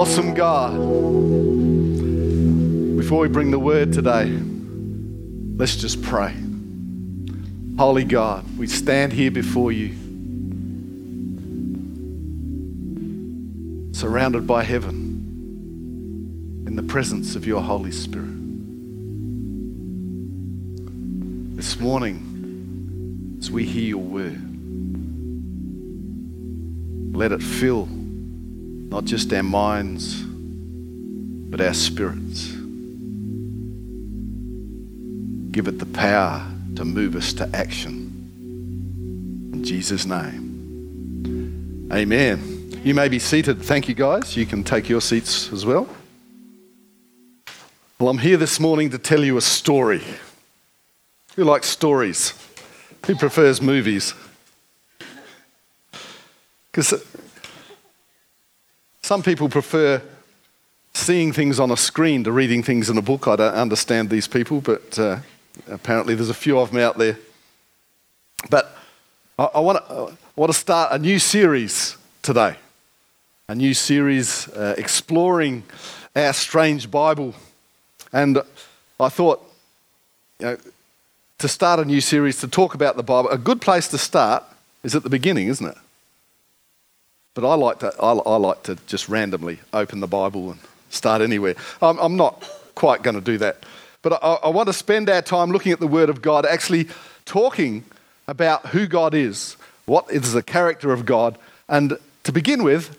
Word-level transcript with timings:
Awesome 0.00 0.32
God. 0.32 0.72
Before 2.96 3.18
we 3.18 3.28
bring 3.28 3.50
the 3.50 3.58
word 3.58 3.92
today, 3.92 4.34
let's 5.58 5.76
just 5.76 6.02
pray. 6.02 6.34
Holy 7.76 8.04
God, 8.04 8.46
we 8.56 8.66
stand 8.66 9.12
here 9.12 9.30
before 9.30 9.72
you, 9.72 9.90
surrounded 13.92 14.46
by 14.46 14.62
heaven, 14.62 14.94
in 16.66 16.76
the 16.76 16.82
presence 16.82 17.36
of 17.36 17.46
your 17.46 17.60
Holy 17.60 17.92
Spirit. 17.92 18.38
This 21.58 21.78
morning, 21.78 23.36
as 23.38 23.50
we 23.50 23.66
hear 23.66 23.84
your 23.84 23.98
word, 23.98 24.40
let 27.14 27.32
it 27.32 27.42
fill 27.42 27.86
not 28.90 29.04
just 29.04 29.32
our 29.32 29.42
minds, 29.42 30.20
but 30.22 31.60
our 31.60 31.72
spirits. 31.72 32.50
Give 35.52 35.68
it 35.68 35.78
the 35.78 35.86
power 35.86 36.44
to 36.74 36.84
move 36.84 37.14
us 37.14 37.32
to 37.34 37.48
action. 37.54 38.08
In 39.52 39.64
Jesus' 39.64 40.06
name. 40.06 41.88
Amen. 41.92 42.80
You 42.84 42.94
may 42.94 43.08
be 43.08 43.18
seated. 43.18 43.62
Thank 43.62 43.88
you, 43.88 43.94
guys. 43.94 44.36
You 44.36 44.44
can 44.46 44.64
take 44.64 44.88
your 44.88 45.00
seats 45.00 45.52
as 45.52 45.64
well. 45.64 45.88
Well, 47.98 48.08
I'm 48.08 48.18
here 48.18 48.36
this 48.36 48.58
morning 48.58 48.90
to 48.90 48.98
tell 48.98 49.22
you 49.22 49.36
a 49.36 49.40
story. 49.42 50.02
Who 51.36 51.44
likes 51.44 51.68
stories? 51.68 52.34
Who 53.06 53.14
prefers 53.14 53.60
movies? 53.62 54.14
Because 56.70 57.04
some 59.10 59.24
people 59.24 59.48
prefer 59.48 60.00
seeing 60.94 61.32
things 61.32 61.58
on 61.58 61.72
a 61.72 61.76
screen 61.76 62.22
to 62.22 62.30
reading 62.30 62.62
things 62.62 62.88
in 62.88 62.96
a 62.96 63.02
book. 63.02 63.26
I 63.26 63.34
don't 63.34 63.54
understand 63.54 64.08
these 64.08 64.28
people, 64.28 64.60
but 64.60 64.96
uh, 65.00 65.18
apparently 65.68 66.14
there's 66.14 66.30
a 66.30 66.32
few 66.46 66.60
of 66.60 66.70
them 66.70 66.80
out 66.80 66.96
there. 66.96 67.18
But 68.50 68.72
I, 69.36 69.46
I 69.46 69.58
want 69.58 70.52
to 70.52 70.52
start 70.52 70.92
a 70.92 70.98
new 71.00 71.18
series 71.18 71.96
today, 72.22 72.54
a 73.48 73.54
new 73.56 73.74
series 73.74 74.48
uh, 74.50 74.76
exploring 74.78 75.64
our 76.14 76.32
strange 76.32 76.88
Bible. 76.88 77.34
And 78.12 78.38
I 79.00 79.08
thought, 79.08 79.44
you 80.38 80.46
know, 80.46 80.56
to 81.38 81.48
start 81.48 81.80
a 81.80 81.84
new 81.84 82.00
series 82.00 82.38
to 82.42 82.46
talk 82.46 82.76
about 82.76 82.94
the 82.94 83.02
Bible, 83.02 83.28
a 83.30 83.38
good 83.38 83.60
place 83.60 83.88
to 83.88 83.98
start 83.98 84.44
is 84.84 84.94
at 84.94 85.02
the 85.02 85.10
beginning, 85.10 85.48
isn't 85.48 85.66
it? 85.66 85.76
But 87.40 87.48
I 87.48 87.54
like 87.54 87.78
to, 87.78 87.94
I, 87.98 88.12
I 88.12 88.36
like 88.36 88.64
to 88.64 88.76
just 88.86 89.08
randomly 89.08 89.60
open 89.72 90.00
the 90.00 90.06
Bible 90.06 90.50
and 90.50 90.60
start 90.90 91.22
anywhere. 91.22 91.54
I'm, 91.80 91.98
I'm 91.98 92.16
not 92.16 92.44
quite 92.74 93.02
going 93.02 93.14
to 93.14 93.22
do 93.22 93.38
that. 93.38 93.64
But 94.02 94.22
I, 94.22 94.34
I 94.34 94.48
want 94.50 94.66
to 94.66 94.74
spend 94.74 95.08
our 95.08 95.22
time 95.22 95.50
looking 95.50 95.72
at 95.72 95.80
the 95.80 95.86
Word 95.86 96.10
of 96.10 96.20
God, 96.20 96.44
actually 96.44 96.88
talking 97.24 97.84
about 98.28 98.66
who 98.66 98.86
God 98.86 99.14
is, 99.14 99.56
what 99.86 100.10
is 100.10 100.34
the 100.34 100.42
character 100.42 100.92
of 100.92 101.06
God, 101.06 101.38
and 101.66 101.96
to 102.24 102.32
begin 102.32 102.62
with, 102.62 102.98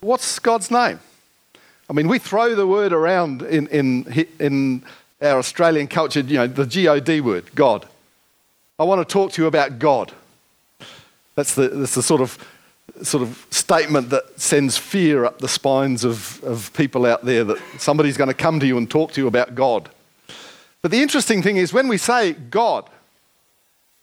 what's 0.00 0.38
God's 0.38 0.70
name? 0.70 0.98
I 1.90 1.92
mean, 1.92 2.08
we 2.08 2.18
throw 2.18 2.54
the 2.54 2.66
word 2.66 2.94
around 2.94 3.42
in, 3.42 3.66
in, 3.66 4.26
in 4.38 4.82
our 5.20 5.38
Australian 5.38 5.86
culture, 5.86 6.20
you 6.20 6.38
know, 6.38 6.46
the 6.46 6.66
G 6.66 6.88
O 6.88 6.98
D 6.98 7.20
word, 7.20 7.54
God. 7.54 7.86
I 8.78 8.84
want 8.84 9.06
to 9.06 9.12
talk 9.12 9.32
to 9.32 9.42
you 9.42 9.48
about 9.48 9.78
God. 9.78 10.12
That's 11.34 11.54
the, 11.54 11.68
that's 11.68 11.94
the 11.94 12.02
sort 12.02 12.22
of 12.22 12.38
sort 13.02 13.22
of 13.22 13.46
statement 13.50 14.10
that 14.10 14.40
sends 14.40 14.78
fear 14.78 15.24
up 15.24 15.38
the 15.38 15.48
spines 15.48 16.04
of, 16.04 16.42
of 16.44 16.72
people 16.74 17.04
out 17.04 17.24
there 17.24 17.44
that 17.44 17.58
somebody's 17.78 18.16
going 18.16 18.28
to 18.28 18.34
come 18.34 18.58
to 18.60 18.66
you 18.66 18.78
and 18.78 18.90
talk 18.90 19.12
to 19.12 19.20
you 19.20 19.26
about 19.26 19.54
God. 19.54 19.88
But 20.82 20.90
the 20.90 21.02
interesting 21.02 21.42
thing 21.42 21.56
is 21.56 21.72
when 21.72 21.88
we 21.88 21.98
say 21.98 22.32
God, 22.32 22.88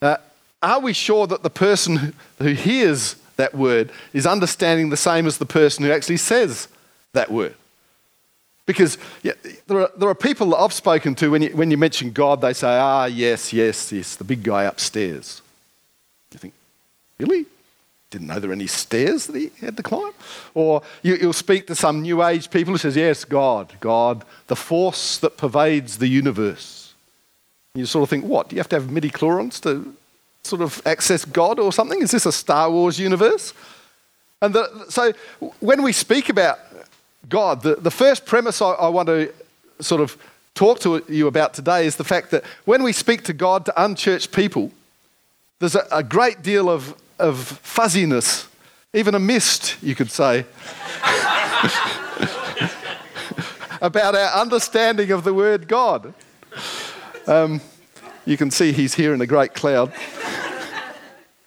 uh, 0.01 0.17
are 0.61 0.79
we 0.79 0.93
sure 0.93 1.27
that 1.27 1.43
the 1.43 1.49
person 1.49 2.13
who 2.39 2.49
hears 2.49 3.15
that 3.37 3.55
word 3.55 3.91
is 4.13 4.27
understanding 4.27 4.89
the 4.89 4.97
same 4.97 5.25
as 5.25 5.37
the 5.37 5.45
person 5.45 5.83
who 5.85 5.91
actually 5.91 6.17
says 6.17 6.67
that 7.13 7.31
word? 7.31 7.55
Because 8.65 8.97
yeah, 9.23 9.33
there, 9.67 9.81
are, 9.81 9.91
there 9.97 10.09
are 10.09 10.15
people 10.15 10.51
that 10.51 10.57
I've 10.57 10.73
spoken 10.73 11.15
to 11.15 11.31
when 11.31 11.41
you, 11.41 11.49
when 11.49 11.71
you 11.71 11.77
mention 11.77 12.11
God, 12.11 12.41
they 12.41 12.53
say, 12.53 12.67
ah, 12.67 13.05
yes, 13.05 13.51
yes, 13.51 13.91
yes, 13.91 14.15
the 14.15 14.23
big 14.23 14.43
guy 14.43 14.63
upstairs. 14.63 15.41
You 16.31 16.39
think, 16.39 16.53
really? 17.17 17.45
Didn't 18.13 18.27
know 18.27 18.39
there 18.39 18.49
were 18.49 18.55
any 18.55 18.67
stairs 18.67 19.25
that 19.25 19.35
he 19.35 19.51
had 19.59 19.75
to 19.75 19.83
climb. 19.83 20.13
Or 20.53 20.83
you, 21.01 21.17
will 21.21 21.33
speak 21.33 21.67
to 21.67 21.75
some 21.75 22.03
new 22.03 22.23
age 22.23 22.49
people 22.49 22.73
who 22.73 22.77
says, 22.77 22.95
yes, 22.95 23.25
God, 23.25 23.73
God, 23.79 24.23
the 24.47 24.55
force 24.55 25.17
that 25.17 25.35
pervades 25.35 25.97
the 25.97 26.07
universe. 26.07 26.93
You 27.73 27.87
sort 27.87 28.03
of 28.03 28.09
think, 28.09 28.25
what? 28.25 28.49
Do 28.49 28.55
you 28.55 28.59
have 28.59 28.69
to 28.69 28.75
have 28.75 28.91
midi-chlorians 28.91 29.59
to 29.61 29.95
sort 30.43 30.61
of 30.61 30.81
access 30.85 31.25
God 31.25 31.59
or 31.59 31.73
something? 31.73 32.01
Is 32.01 32.11
this 32.11 32.27
a 32.27 32.31
Star 32.31 32.69
Wars 32.69 32.99
universe? 32.99 33.53
And 34.41 34.53
the, 34.53 34.85
so 34.89 35.13
when 35.59 35.81
we 35.81 35.91
speak 35.91 36.29
about 36.29 36.59
God, 37.27 37.63
the, 37.63 37.75
the 37.75 37.91
first 37.91 38.25
premise 38.25 38.61
I, 38.61 38.71
I 38.71 38.89
want 38.89 39.07
to 39.07 39.33
sort 39.79 40.01
of 40.01 40.17
talk 40.53 40.79
to 40.81 41.03
you 41.09 41.25
about 41.25 41.55
today 41.55 41.87
is 41.87 41.95
the 41.95 42.03
fact 42.03 42.29
that 42.29 42.43
when 42.65 42.83
we 42.83 42.93
speak 42.93 43.23
to 43.23 43.33
God 43.33 43.65
to 43.65 43.83
unchurched 43.83 44.31
people, 44.31 44.71
there's 45.59 45.75
a, 45.75 45.87
a 45.91 46.03
great 46.03 46.43
deal 46.43 46.69
of 46.69 46.93
of 47.19 47.59
fuzziness, 47.61 48.47
even 48.93 49.15
a 49.15 49.19
mist, 49.19 49.77
you 49.81 49.95
could 49.95 50.11
say, 50.11 50.45
about 53.81 54.15
our 54.15 54.41
understanding 54.41 55.11
of 55.11 55.23
the 55.23 55.33
word 55.33 55.67
God. 55.67 56.13
Um, 57.27 57.61
you 58.25 58.37
can 58.37 58.51
see 58.51 58.71
he's 58.71 58.93
here 58.93 59.13
in 59.13 59.21
a 59.21 59.27
great 59.27 59.53
cloud. 59.53 59.91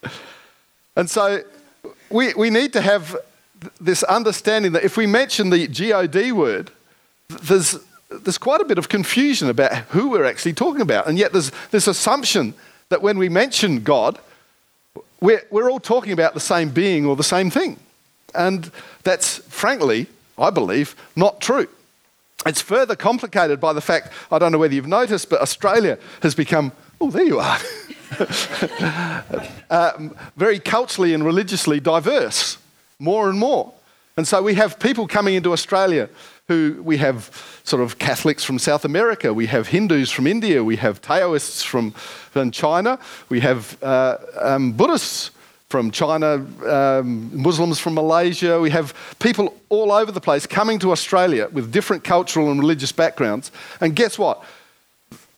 and 0.97 1.09
so 1.09 1.43
we, 2.11 2.35
we 2.35 2.51
need 2.51 2.73
to 2.75 2.81
have 2.81 3.17
this 3.81 4.03
understanding 4.03 4.73
that 4.73 4.85
if 4.85 4.97
we 4.97 5.07
mention 5.07 5.51
the 5.51 5.67
God 5.67 6.35
word, 6.35 6.71
there's, 7.29 7.79
there's 8.11 8.39
quite 8.39 8.61
a 8.61 8.65
bit 8.65 8.79
of 8.79 8.89
confusion 8.89 9.49
about 9.49 9.75
who 9.89 10.11
we're 10.11 10.25
actually 10.25 10.53
talking 10.53 10.83
about. 10.83 11.07
And 11.07 11.19
yet 11.19 11.33
there's 11.33 11.51
this 11.71 11.87
assumption 11.87 12.55
that 12.89 13.03
when 13.03 13.19
we 13.19 13.29
mention 13.29 13.83
God, 13.83 14.19
we're, 15.21 15.43
we're 15.51 15.71
all 15.71 15.81
talking 15.81 16.13
about 16.13 16.35
the 16.35 16.41
same 16.41 16.71
being 16.71 17.07
or 17.07 17.17
the 17.17 17.25
same 17.25 17.51
thing. 17.51 17.79
And 18.35 18.71
that's, 19.03 19.39
frankly, 19.39 20.07
I 20.39 20.51
believe, 20.51 20.95
not 21.15 21.41
true. 21.41 21.69
It's 22.45 22.61
further 22.61 22.95
complicated 22.95 23.61
by 23.61 23.73
the 23.73 23.81
fact, 23.81 24.13
I 24.31 24.39
don't 24.39 24.53
know 24.53 24.59
whether 24.59 24.75
you've 24.75 24.87
noticed, 24.87 25.31
but 25.31 25.41
Australia 25.41 25.99
has 26.23 26.35
become, 26.35 26.73
oh, 27.01 27.11
there 27.11 27.25
you 27.25 27.41
are, 27.41 27.59
um, 29.71 30.15
very 30.37 30.61
culturally 30.61 31.15
and 31.15 31.25
religiously 31.25 31.81
diverse, 31.81 32.59
more 32.99 33.29
and 33.29 33.39
more. 33.39 33.73
And 34.17 34.29
so 34.29 34.43
we 34.43 34.55
have 34.55 34.79
people 34.79 35.07
coming 35.09 35.35
into 35.35 35.53
Australia 35.53 36.09
who 36.49 36.81
we 36.83 36.97
have 36.99 37.61
sort 37.65 37.83
of 37.83 37.99
Catholics 37.99 38.45
from 38.45 38.59
South 38.59 38.85
America, 38.85 39.35
we 39.35 39.47
have 39.47 39.69
Hindus 39.69 40.11
from 40.11 40.27
India, 40.27 40.63
we 40.63 40.77
have 40.77 41.01
Taoists 41.01 41.63
from, 41.63 41.91
from 41.91 42.51
China, 42.51 42.99
we 43.29 43.41
have 43.41 43.83
uh, 43.83 44.19
um, 44.41 44.73
Buddhists 44.73 45.31
from 45.69 45.91
China, 45.91 46.47
um, 46.67 47.31
Muslims 47.43 47.81
from 47.81 47.95
Malaysia. 47.95 48.61
We 48.61 48.71
have 48.71 48.95
people 49.19 49.55
all 49.69 49.91
over 49.91 50.13
the 50.13 50.21
place 50.21 50.47
coming 50.47 50.79
to 50.79 50.93
Australia 50.93 51.49
with 51.53 51.73
different 51.73 52.05
cultural 52.05 52.51
and 52.51 52.61
religious 52.61 52.93
backgrounds. 52.93 53.51
And 53.81 53.97
guess 53.97 54.17
what? 54.17 54.45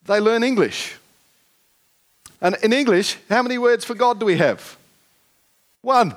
They 0.05 0.21
learn 0.21 0.43
English. 0.43 0.97
And 2.41 2.57
in 2.63 2.73
English, 2.73 3.17
how 3.29 3.43
many 3.43 3.59
words 3.59 3.85
for 3.85 3.95
God 3.95 4.21
do 4.21 4.27
we 4.27 4.37
have? 4.37 4.77
One 5.81 6.15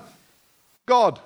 God. 0.85 1.19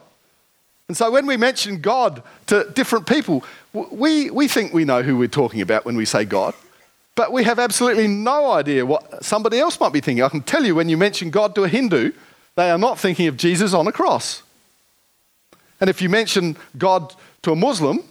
And 0.87 0.95
so 0.95 1.09
when 1.09 1.25
we 1.25 1.37
mention 1.37 1.81
God 1.81 2.21
to 2.47 2.69
different 2.75 3.07
people, 3.07 3.43
we, 3.73 4.29
we 4.29 4.47
think 4.47 4.73
we 4.73 4.85
know 4.85 5.01
who 5.01 5.17
we're 5.17 5.27
talking 5.27 5.61
about 5.61 5.83
when 5.85 5.95
we 5.95 6.05
say 6.05 6.25
God, 6.25 6.53
but 7.15 7.31
we 7.31 7.43
have 7.43 7.59
absolutely 7.59 8.07
no 8.07 8.51
idea 8.51 8.85
what 8.85 9.23
somebody 9.23 9.59
else 9.59 9.79
might 9.79 9.93
be 9.93 10.01
thinking. 10.01 10.23
I 10.23 10.29
can 10.29 10.41
tell 10.41 10.65
you 10.65 10.75
when 10.75 10.89
you 10.89 10.97
mention 10.97 11.31
God 11.31 11.55
to 11.55 11.63
a 11.63 11.67
Hindu, 11.67 12.11
they 12.55 12.69
are 12.69 12.77
not 12.77 12.99
thinking 12.99 13.27
of 13.27 13.37
Jesus 13.37 13.73
on 13.73 13.87
a 13.87 13.91
cross. 13.91 14.43
And 15.81 15.89
if 15.89 16.01
you 16.01 16.09
mention 16.09 16.55
God 16.77 17.13
to 17.41 17.51
a 17.51 17.55
Muslim, 17.55 18.01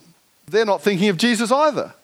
they're 0.46 0.66
not 0.66 0.82
thinking 0.82 1.08
of 1.08 1.16
Jesus 1.16 1.52
either. 1.52 1.94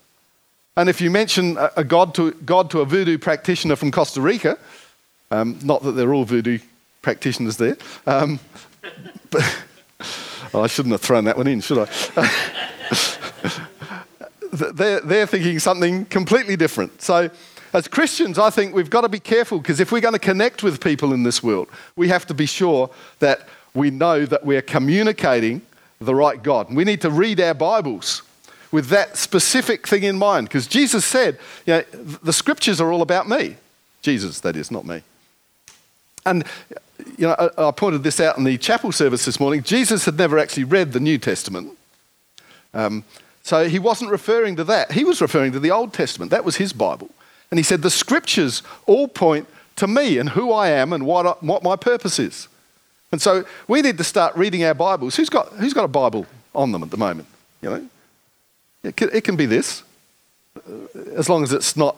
And 0.76 0.88
if 0.88 1.00
you 1.00 1.10
mention 1.10 1.58
a 1.76 1.84
God 1.84 2.14
to, 2.14 2.32
God 2.32 2.70
to 2.70 2.80
a 2.80 2.84
voodoo 2.84 3.18
practitioner 3.18 3.76
from 3.76 3.90
Costa 3.90 4.20
Rica, 4.20 4.56
um, 5.30 5.58
not 5.62 5.82
that 5.82 5.92
they're 5.92 6.14
all 6.14 6.24
voodoo 6.24 6.58
practitioners 7.02 7.56
there, 7.56 7.76
um, 8.06 8.38
but 9.30 9.64
Oh, 10.52 10.62
I 10.62 10.66
shouldn't 10.66 10.92
have 10.92 11.00
thrown 11.00 11.24
that 11.24 11.36
one 11.36 11.46
in, 11.46 11.60
should 11.60 11.78
I? 11.78 11.86
they're, 14.52 15.00
they're 15.00 15.26
thinking 15.26 15.58
something 15.58 16.04
completely 16.06 16.56
different. 16.56 17.00
So, 17.00 17.30
as 17.72 17.86
Christians, 17.86 18.38
I 18.38 18.50
think 18.50 18.74
we've 18.74 18.90
got 18.90 19.02
to 19.02 19.08
be 19.08 19.20
careful 19.20 19.58
because 19.58 19.78
if 19.78 19.92
we're 19.92 20.00
going 20.00 20.14
to 20.14 20.18
connect 20.18 20.64
with 20.64 20.82
people 20.82 21.12
in 21.12 21.22
this 21.22 21.40
world, 21.40 21.68
we 21.94 22.08
have 22.08 22.26
to 22.26 22.34
be 22.34 22.46
sure 22.46 22.90
that 23.20 23.46
we 23.74 23.90
know 23.90 24.26
that 24.26 24.44
we're 24.44 24.62
communicating 24.62 25.62
the 26.00 26.14
right 26.14 26.42
God. 26.42 26.74
We 26.74 26.82
need 26.82 27.00
to 27.02 27.10
read 27.10 27.40
our 27.40 27.54
Bibles 27.54 28.22
with 28.72 28.86
that 28.88 29.16
specific 29.16 29.86
thing 29.86 30.02
in 30.02 30.18
mind 30.18 30.48
because 30.48 30.66
Jesus 30.66 31.04
said, 31.04 31.38
you 31.66 31.74
know, 31.74 31.82
the 31.92 32.32
scriptures 32.32 32.80
are 32.80 32.90
all 32.90 33.02
about 33.02 33.28
me. 33.28 33.56
Jesus, 34.02 34.40
that 34.40 34.56
is, 34.56 34.70
not 34.70 34.84
me. 34.84 35.02
And 36.26 36.44
you 37.18 37.26
know, 37.26 37.50
I, 37.58 37.68
I 37.68 37.70
pointed 37.70 38.02
this 38.02 38.20
out 38.20 38.38
in 38.38 38.44
the 38.44 38.56
chapel 38.58 38.92
service 38.92 39.24
this 39.24 39.40
morning. 39.40 39.62
Jesus 39.62 40.04
had 40.04 40.16
never 40.16 40.38
actually 40.38 40.64
read 40.64 40.92
the 40.92 41.00
New 41.00 41.18
Testament. 41.18 41.76
Um, 42.74 43.04
so 43.42 43.68
he 43.68 43.78
wasn't 43.78 44.10
referring 44.10 44.56
to 44.56 44.64
that. 44.64 44.92
He 44.92 45.04
was 45.04 45.20
referring 45.20 45.52
to 45.52 45.60
the 45.60 45.70
Old 45.70 45.92
Testament. 45.92 46.30
That 46.30 46.44
was 46.44 46.56
his 46.56 46.72
Bible. 46.72 47.10
And 47.50 47.58
he 47.58 47.64
said, 47.64 47.82
The 47.82 47.90
scriptures 47.90 48.62
all 48.86 49.08
point 49.08 49.48
to 49.76 49.86
me 49.86 50.18
and 50.18 50.30
who 50.30 50.52
I 50.52 50.68
am 50.68 50.92
and 50.92 51.06
what, 51.06 51.26
I, 51.26 51.30
what 51.40 51.62
my 51.62 51.76
purpose 51.76 52.18
is. 52.18 52.48
And 53.12 53.20
so 53.20 53.44
we 53.66 53.82
need 53.82 53.98
to 53.98 54.04
start 54.04 54.36
reading 54.36 54.62
our 54.64 54.74
Bibles. 54.74 55.16
Who's 55.16 55.30
got, 55.30 55.48
who's 55.54 55.74
got 55.74 55.84
a 55.84 55.88
Bible 55.88 56.26
on 56.54 56.72
them 56.72 56.82
at 56.82 56.90
the 56.90 56.96
moment? 56.96 57.28
You 57.60 57.70
know, 57.70 57.88
it 58.84 58.96
can, 58.96 59.10
it 59.12 59.24
can 59.24 59.36
be 59.36 59.46
this, 59.46 59.82
as 61.16 61.28
long 61.28 61.42
as 61.42 61.52
it's 61.52 61.76
not. 61.76 61.96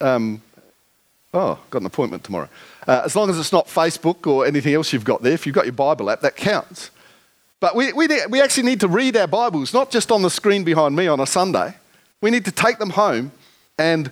Um, 0.00 0.42
oh, 1.36 1.58
got 1.70 1.82
an 1.82 1.86
appointment 1.86 2.24
tomorrow. 2.24 2.48
Uh, 2.86 3.02
as 3.04 3.14
long 3.14 3.30
as 3.30 3.38
it's 3.38 3.52
not 3.52 3.66
Facebook 3.66 4.26
or 4.26 4.46
anything 4.46 4.74
else 4.74 4.92
you've 4.92 5.04
got 5.04 5.22
there, 5.22 5.32
if 5.32 5.46
you've 5.46 5.54
got 5.54 5.64
your 5.64 5.72
Bible 5.72 6.10
app, 6.10 6.20
that 6.20 6.36
counts. 6.36 6.90
But 7.60 7.74
we, 7.74 7.92
we, 7.92 8.08
we 8.28 8.40
actually 8.40 8.64
need 8.64 8.80
to 8.80 8.88
read 8.88 9.16
our 9.16 9.26
Bibles, 9.26 9.72
not 9.72 9.90
just 9.90 10.10
on 10.12 10.22
the 10.22 10.30
screen 10.30 10.64
behind 10.64 10.94
me 10.94 11.06
on 11.06 11.20
a 11.20 11.26
Sunday. 11.26 11.74
We 12.20 12.30
need 12.30 12.44
to 12.44 12.52
take 12.52 12.78
them 12.78 12.90
home 12.90 13.32
and 13.78 14.10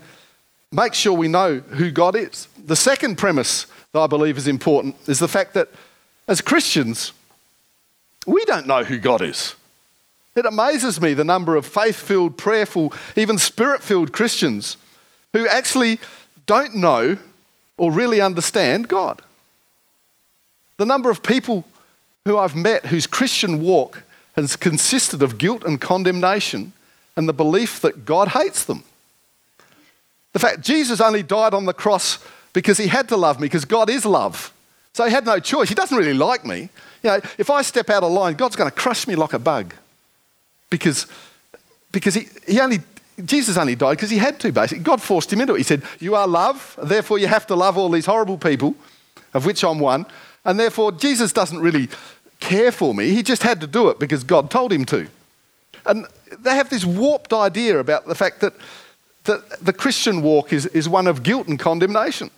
make 0.73 0.95
sure 0.95 1.13
we 1.13 1.29
know 1.29 1.59
who 1.59 1.91
God 1.91 2.17
is. 2.17 2.49
The 2.65 2.77
second 2.77 3.17
premise 3.17 3.67
that 3.93 4.01
I 4.01 4.07
believe 4.07 4.37
is 4.37 4.49
important 4.49 4.97
is 5.07 5.19
the 5.19 5.29
fact 5.29 5.55
that 5.55 5.69
as 6.27 6.41
Christians, 6.41 7.13
we 8.27 8.45
don't 8.45 8.67
know 8.67 8.83
who 8.83 8.99
God 8.99 9.23
is. 9.23 9.55
It 10.35 10.47
amazes 10.47 11.01
me 11.01 11.15
the 11.15 11.25
number 11.25 11.55
of 11.55 11.65
faith 11.65 11.97
filled, 11.97 12.37
prayerful, 12.37 12.93
even 13.15 13.39
spirit 13.39 13.83
filled 13.83 14.13
Christians 14.13 14.77
who 15.33 15.47
actually 15.47 16.01
don't 16.47 16.75
know 16.77 17.19
or 17.77 17.93
really 17.93 18.21
understand 18.21 18.89
God. 18.89 19.23
The 20.77 20.87
number 20.87 21.11
of 21.11 21.23
people 21.23 21.65
who 22.25 22.39
I've 22.39 22.57
met 22.57 22.87
whose 22.87 23.07
Christian 23.07 23.63
walk 23.63 24.03
has 24.35 24.57
consisted 24.57 25.23
of 25.23 25.39
guilt 25.39 25.65
and 25.65 25.81
condemnation 25.81 26.73
and 27.17 27.29
the 27.29 27.33
belief 27.33 27.81
that 27.81 28.05
God 28.05 28.29
hates 28.29 28.65
them. 28.65 28.83
The 30.33 30.39
fact 30.41 30.63
Jesus 30.63 31.01
only 31.01 31.23
died 31.23 31.55
on 31.55 31.65
the 31.65 31.73
cross 31.73 32.19
because 32.53 32.79
he 32.79 32.89
had 32.89 33.09
to 33.09 33.17
love 33.17 33.39
me, 33.39 33.47
because 33.47 33.65
God 33.65 33.89
is 33.89 34.05
love. 34.05 34.53
So 34.93 35.05
he 35.05 35.11
had 35.11 35.27
no 35.27 35.39
choice. 35.39 35.69
He 35.69 35.75
doesn't 35.75 35.97
really 35.97 36.15
like 36.15 36.45
me. 36.45 36.69
You 37.03 37.11
know, 37.11 37.21
if 37.39 37.51
I 37.51 37.63
step 37.63 37.91
out 37.91 38.03
of 38.03 38.13
line, 38.13 38.35
God's 38.35 38.57
going 38.57 38.71
to 38.71 38.77
crush 38.77 39.07
me 39.07 39.15
like 39.17 39.33
a 39.33 39.39
bug. 39.39 39.75
Because, 40.71 41.07
because 41.93 42.15
he, 42.15 42.29
he 42.47 42.61
only 42.61 42.79
Jesus 43.25 43.57
only 43.57 43.77
died 43.77 43.93
because 43.93 44.11
he 44.11 44.19
had 44.19 44.41
to, 44.41 44.53
basically. 44.53 44.83
God 44.83 45.01
forced 45.01 45.33
him 45.33 45.41
into 45.41 45.55
it. 45.55 45.59
He 45.59 45.65
said, 45.65 45.83
You 46.01 46.15
are 46.15 46.27
love, 46.27 46.79
therefore 46.83 47.19
you 47.19 47.29
have 47.29 47.47
to 47.49 47.55
love 47.55 47.79
all 47.79 47.89
these 47.89 48.07
horrible 48.07 48.39
people, 48.39 48.75
of 49.33 49.47
which 49.47 49.63
I'm 49.63 49.79
one. 49.79 50.07
And 50.45 50.59
therefore, 50.59 50.93
Jesus 50.93 51.33
doesn't 51.33 51.61
really 51.61 51.89
care 52.41 52.71
for 52.71 52.95
me. 52.95 53.11
He 53.11 53.23
just 53.23 53.43
had 53.43 53.61
to 53.63 53.67
do 53.67 53.89
it 53.89 53.99
because 53.99 54.25
God 54.25 54.51
told 54.51 54.73
him 54.73 54.85
to. 54.87 55.07
And 55.87 56.07
they 56.39 56.55
have 56.55 56.71
this 56.71 56.85
warped 56.85 57.33
idea 57.33 57.79
about 57.79 58.07
the 58.07 58.15
fact 58.15 58.41
that, 58.41 58.55
that 59.25 59.65
the 59.65 59.73
Christian 59.73 60.23
walk 60.23 60.53
is, 60.53 60.67
is 60.67 60.89
one 60.89 61.07
of 61.07 61.23
guilt 61.23 61.49
and 61.49 61.59
condemnation. 61.59 62.31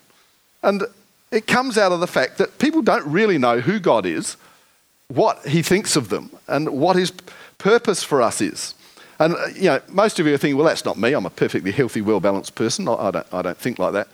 And 0.63 0.85
it 1.33 1.47
comes 1.47 1.77
out 1.77 1.93
of 1.93 2.01
the 2.01 2.07
fact 2.07 2.39
that 2.39 2.59
people 2.59 2.83
don't 2.83 3.07
really 3.07 3.39
know 3.39 3.61
who 3.61 3.81
God 3.81 4.07
is, 4.07 4.37
what 5.09 5.45
he 5.47 5.63
thinks 5.63 5.97
of 5.97 6.09
them, 6.09 6.31
and 6.47 6.69
what 6.69 6.97
his 6.97 7.13
purpose 7.59 8.03
for 8.03 8.23
us 8.23 8.41
is. 8.41 8.75
And 9.19 9.35
uh, 9.35 9.47
you 9.55 9.65
know, 9.65 9.81
most 9.89 10.19
of 10.19 10.27
you 10.27 10.35
are 10.35 10.39
thinking, 10.39 10.57
well, 10.57 10.67
that's 10.67 10.85
not 10.85 10.99
me. 10.99 11.13
I'm 11.13 11.27
a 11.27 11.31
perfectly 11.31 11.73
healthy, 11.73 12.01
well 12.01 12.21
balanced 12.21 12.55
person. 12.55 12.89
I, 12.89 13.11
don't, 13.11 13.27
I 13.33 13.43
don't 13.43 13.59
think 13.59 13.79
like 13.79 13.93
that. 13.93 14.09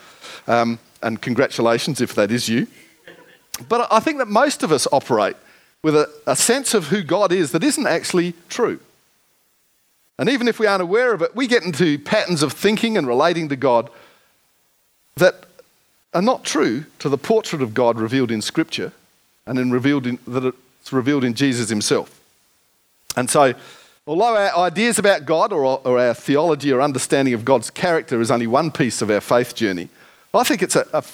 Um, 0.46 0.78
and 1.02 1.20
congratulations 1.20 2.00
if 2.00 2.14
that 2.14 2.30
is 2.30 2.48
you. 2.48 2.66
But 3.68 3.88
I 3.90 4.00
think 4.00 4.18
that 4.18 4.28
most 4.28 4.62
of 4.62 4.72
us 4.72 4.86
operate 4.92 5.36
with 5.82 5.96
a, 5.96 6.10
a 6.26 6.36
sense 6.36 6.74
of 6.74 6.88
who 6.88 7.02
God 7.02 7.32
is 7.32 7.52
that 7.52 7.64
isn't 7.64 7.86
actually 7.86 8.34
true. 8.48 8.80
And 10.18 10.28
even 10.28 10.46
if 10.46 10.58
we 10.58 10.66
aren't 10.66 10.82
aware 10.82 11.12
of 11.12 11.22
it, 11.22 11.34
we 11.34 11.46
get 11.46 11.64
into 11.64 11.98
patterns 11.98 12.42
of 12.42 12.52
thinking 12.52 12.96
and 12.96 13.06
relating 13.06 13.48
to 13.48 13.56
God 13.56 13.90
that 15.16 15.46
are 16.14 16.22
not 16.22 16.44
true 16.44 16.84
to 16.98 17.08
the 17.08 17.18
portrait 17.18 17.62
of 17.62 17.74
God 17.74 17.98
revealed 17.98 18.30
in 18.30 18.42
Scripture 18.42 18.92
and 19.46 19.58
in 19.58 19.70
revealed 19.70 20.06
in, 20.06 20.18
that 20.26 20.54
it's 20.80 20.92
revealed 20.92 21.24
in 21.24 21.34
Jesus 21.34 21.68
himself. 21.68 22.20
And 23.16 23.28
so 23.28 23.54
Although 24.06 24.36
our 24.36 24.56
ideas 24.66 24.98
about 24.98 25.26
God 25.26 25.52
or, 25.52 25.64
or, 25.64 25.98
our 25.98 26.14
theology 26.14 26.72
or 26.72 26.80
understanding 26.82 27.34
of 27.34 27.44
God's 27.44 27.70
character 27.70 28.20
is 28.20 28.32
only 28.32 28.48
one 28.48 28.72
piece 28.72 29.00
of 29.00 29.10
our 29.10 29.20
faith 29.20 29.54
journey, 29.54 29.88
I 30.34 30.42
think 30.42 30.62
it's 30.62 30.74
a, 30.74 30.86
a, 30.92 31.04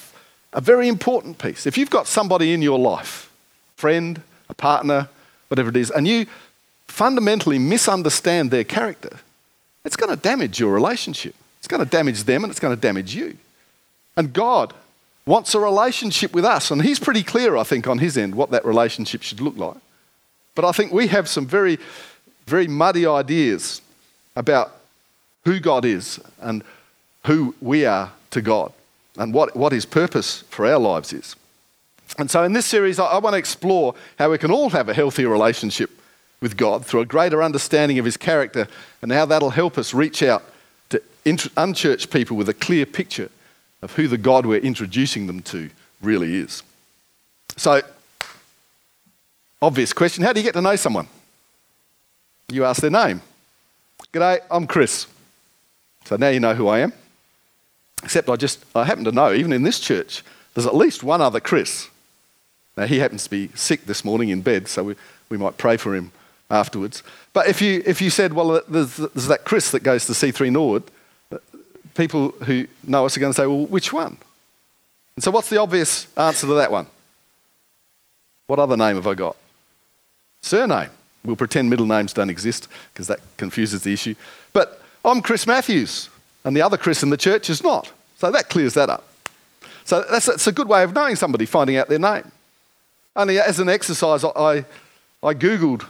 a 0.55 0.61
very 0.61 0.89
important 0.89 1.39
piece. 1.39 1.67
If 1.67 1.77
you've 1.77 1.91
got 1.91 2.07
somebody 2.07 2.55
in 2.55 2.63
your 2.63 2.79
life, 2.79 3.31
friend, 3.77 4.23
a 4.49 4.55
partner, 4.55 5.09
whatever 5.49 5.69
it 5.69 5.77
is, 5.77 5.91
and 5.91 6.09
you 6.09 6.27
fundamentally 6.87 7.59
misunderstand 7.59 8.51
their 8.51 8.65
character, 8.65 9.19
it's 9.85 9.97
going 9.97 10.11
to 10.11 10.21
damage 10.21 10.59
your 10.59 10.73
relationship. 10.73 11.35
It's 11.59 11.69
going 11.69 11.85
to 11.85 11.91
damage 11.91 12.25
them 12.25 12.43
and 12.45 12.51
it's 12.51 12.61
going 12.61 12.75
to 12.75 12.81
damage 12.81 13.15
you. 13.15 13.37
And 14.17 14.33
God 14.33 14.73
wants 15.27 15.55
a 15.55 15.61
relationship 15.61 16.33
with 16.33 16.47
us, 16.47 16.71
and 16.71 16.81
He's 16.81 16.99
pretty 16.99 17.23
clear, 17.23 17.57
I 17.57 17.65
think, 17.65 17.87
on 17.87 17.99
His 17.99 18.17
end 18.17 18.35
what 18.35 18.51
that 18.51 18.65
relationship 18.65 19.23
should 19.23 19.43
look 19.43 19.59
like. 19.59 19.77
But 20.55 20.65
I 20.65 20.73
think 20.73 20.91
we 20.91 21.09
have 21.09 21.29
some 21.29 21.47
very 21.47 21.79
very 22.49 22.69
muddy 22.69 23.07
ideas 23.07 23.81
about 24.37 24.73
who 25.45 25.61
God 25.61 25.85
is 25.85 26.21
and 26.41 26.63
who 27.27 27.55
we 27.61 27.85
are 27.85 28.13
to 28.31 28.43
God 28.43 28.73
and 29.17 29.35
what, 29.35 29.57
what 29.57 29.73
His 29.73 29.85
purpose 29.85 30.43
for 30.51 30.67
our 30.67 30.79
lives 30.79 31.13
is. 31.13 31.37
And 32.19 32.31
so, 32.31 32.43
in 32.43 32.53
this 32.53 32.67
series, 32.67 32.99
I, 32.99 33.07
I 33.07 33.19
want 33.19 33.35
to 33.35 33.39
explore 33.39 33.95
how 34.19 34.31
we 34.31 34.39
can 34.39 34.51
all 34.51 34.71
have 34.71 34.89
a 34.89 34.95
healthier 34.95 35.29
relationship 35.29 35.91
with 36.41 36.57
God 36.57 36.87
through 36.87 37.01
a 37.01 37.07
greater 37.07 37.43
understanding 37.43 37.99
of 37.99 38.05
His 38.05 38.17
character 38.17 38.69
and 39.03 39.13
how 39.13 39.27
that'll 39.27 39.51
help 39.51 39.77
us 39.77 39.93
reach 39.93 40.23
out 40.23 40.43
to 40.89 41.03
unchurched 41.57 42.11
people 42.11 42.37
with 42.37 42.49
a 42.49 42.55
clear 42.55 42.87
picture 42.87 43.31
of 43.83 43.93
who 43.95 44.09
the 44.09 44.19
God 44.19 44.47
we're 44.47 44.61
introducing 44.61 45.27
them 45.27 45.41
to 45.43 45.71
really 46.01 46.37
is. 46.37 46.63
So, 47.57 47.83
obvious 49.61 49.93
question 49.93 50.25
how 50.25 50.33
do 50.33 50.41
you 50.41 50.45
get 50.45 50.55
to 50.55 50.63
know 50.63 50.77
someone? 50.77 51.09
You 52.51 52.65
ask 52.65 52.81
their 52.81 52.91
name. 52.91 53.21
G'day, 54.11 54.41
I'm 54.51 54.67
Chris. 54.67 55.07
So 56.05 56.17
now 56.17 56.29
you 56.29 56.41
know 56.41 56.55
who 56.55 56.67
I 56.67 56.79
am. 56.79 56.95
Except 58.03 58.31
I 58.31 58.37
just, 58.37 58.65
I 58.75 58.85
happen 58.85 59.05
to 59.05 59.13
know, 59.13 59.35
even 59.35 59.53
in 59.53 59.65
this 59.65 59.79
church, 59.79 60.25
there's 60.55 60.67
at 60.67 60.75
least 60.75 61.03
one 61.03 61.21
other 61.21 61.41
Chris. 61.41 61.89
Now 62.75 62.87
he 62.87 63.01
happens 63.01 63.25
to 63.25 63.31
be 63.31 63.51
sick 63.55 63.85
this 63.85 64.03
morning 64.03 64.31
in 64.31 64.41
bed, 64.41 64.67
so 64.67 64.83
we, 64.85 64.95
we 65.29 65.37
might 65.37 65.59
pray 65.59 65.77
for 65.77 65.95
him 65.95 66.11
afterwards. 66.51 67.03
But 67.35 67.49
if 67.49 67.61
you, 67.61 67.83
if 67.85 68.01
you 68.01 68.09
said, 68.09 68.33
well, 68.33 68.63
there's, 68.67 68.97
there's 68.97 69.27
that 69.27 69.45
Chris 69.45 69.71
that 69.73 69.83
goes 69.83 70.07
to 70.07 70.13
C3 70.13 70.51
Norwood, 70.51 70.85
people 71.95 72.31
who 72.31 72.67
know 72.87 73.05
us 73.05 73.15
are 73.15 73.21
going 73.21 73.33
to 73.33 73.37
say, 73.37 73.47
well, 73.47 73.67
which 73.67 73.93
one? 73.93 74.17
And 75.17 75.23
so 75.23 75.31
what's 75.31 75.51
the 75.51 75.61
obvious 75.61 76.07
answer 76.17 76.47
to 76.47 76.55
that 76.55 76.73
one? 76.73 76.87
What 78.47 78.59
other 78.59 78.77
name 78.79 78.97
have 78.97 79.07
I 79.07 79.13
got? 79.13 79.37
Surname. 80.41 80.91
We'll 81.29 81.37
pretend 81.37 81.69
middle 81.69 81.85
names 81.85 82.15
don't 82.15 82.31
exist 82.31 82.69
because 82.95 83.07
that 83.09 83.21
confuses 83.37 83.83
the 83.83 83.93
issue. 83.93 84.15
But 84.55 84.81
I'm 85.05 85.21
Chris 85.21 85.47
Matthews, 85.47 86.09
and 86.43 86.57
the 86.57 86.63
other 86.63 86.79
Chris 86.79 87.03
in 87.03 87.11
the 87.11 87.19
church 87.19 87.51
is 87.51 87.63
not. 87.63 87.93
So 88.17 88.31
that 88.31 88.49
clears 88.49 88.73
that 88.75 88.89
up. 88.89 89.07
So 89.85 90.07
that's, 90.11 90.25
that's 90.25 90.47
a 90.47 90.53
good 90.53 90.69
way 90.69 90.83
of 90.85 90.95
knowing 90.95 91.17
somebody, 91.17 91.45
finding 91.45 91.77
out 91.77 91.91
their 91.91 91.99
name. 91.99 92.33
Only 93.15 93.39
as 93.39 93.61
an 93.61 93.69
exercise, 93.69 94.25
I, 94.25 94.65
I 95.23 95.35
Googled 95.35 95.87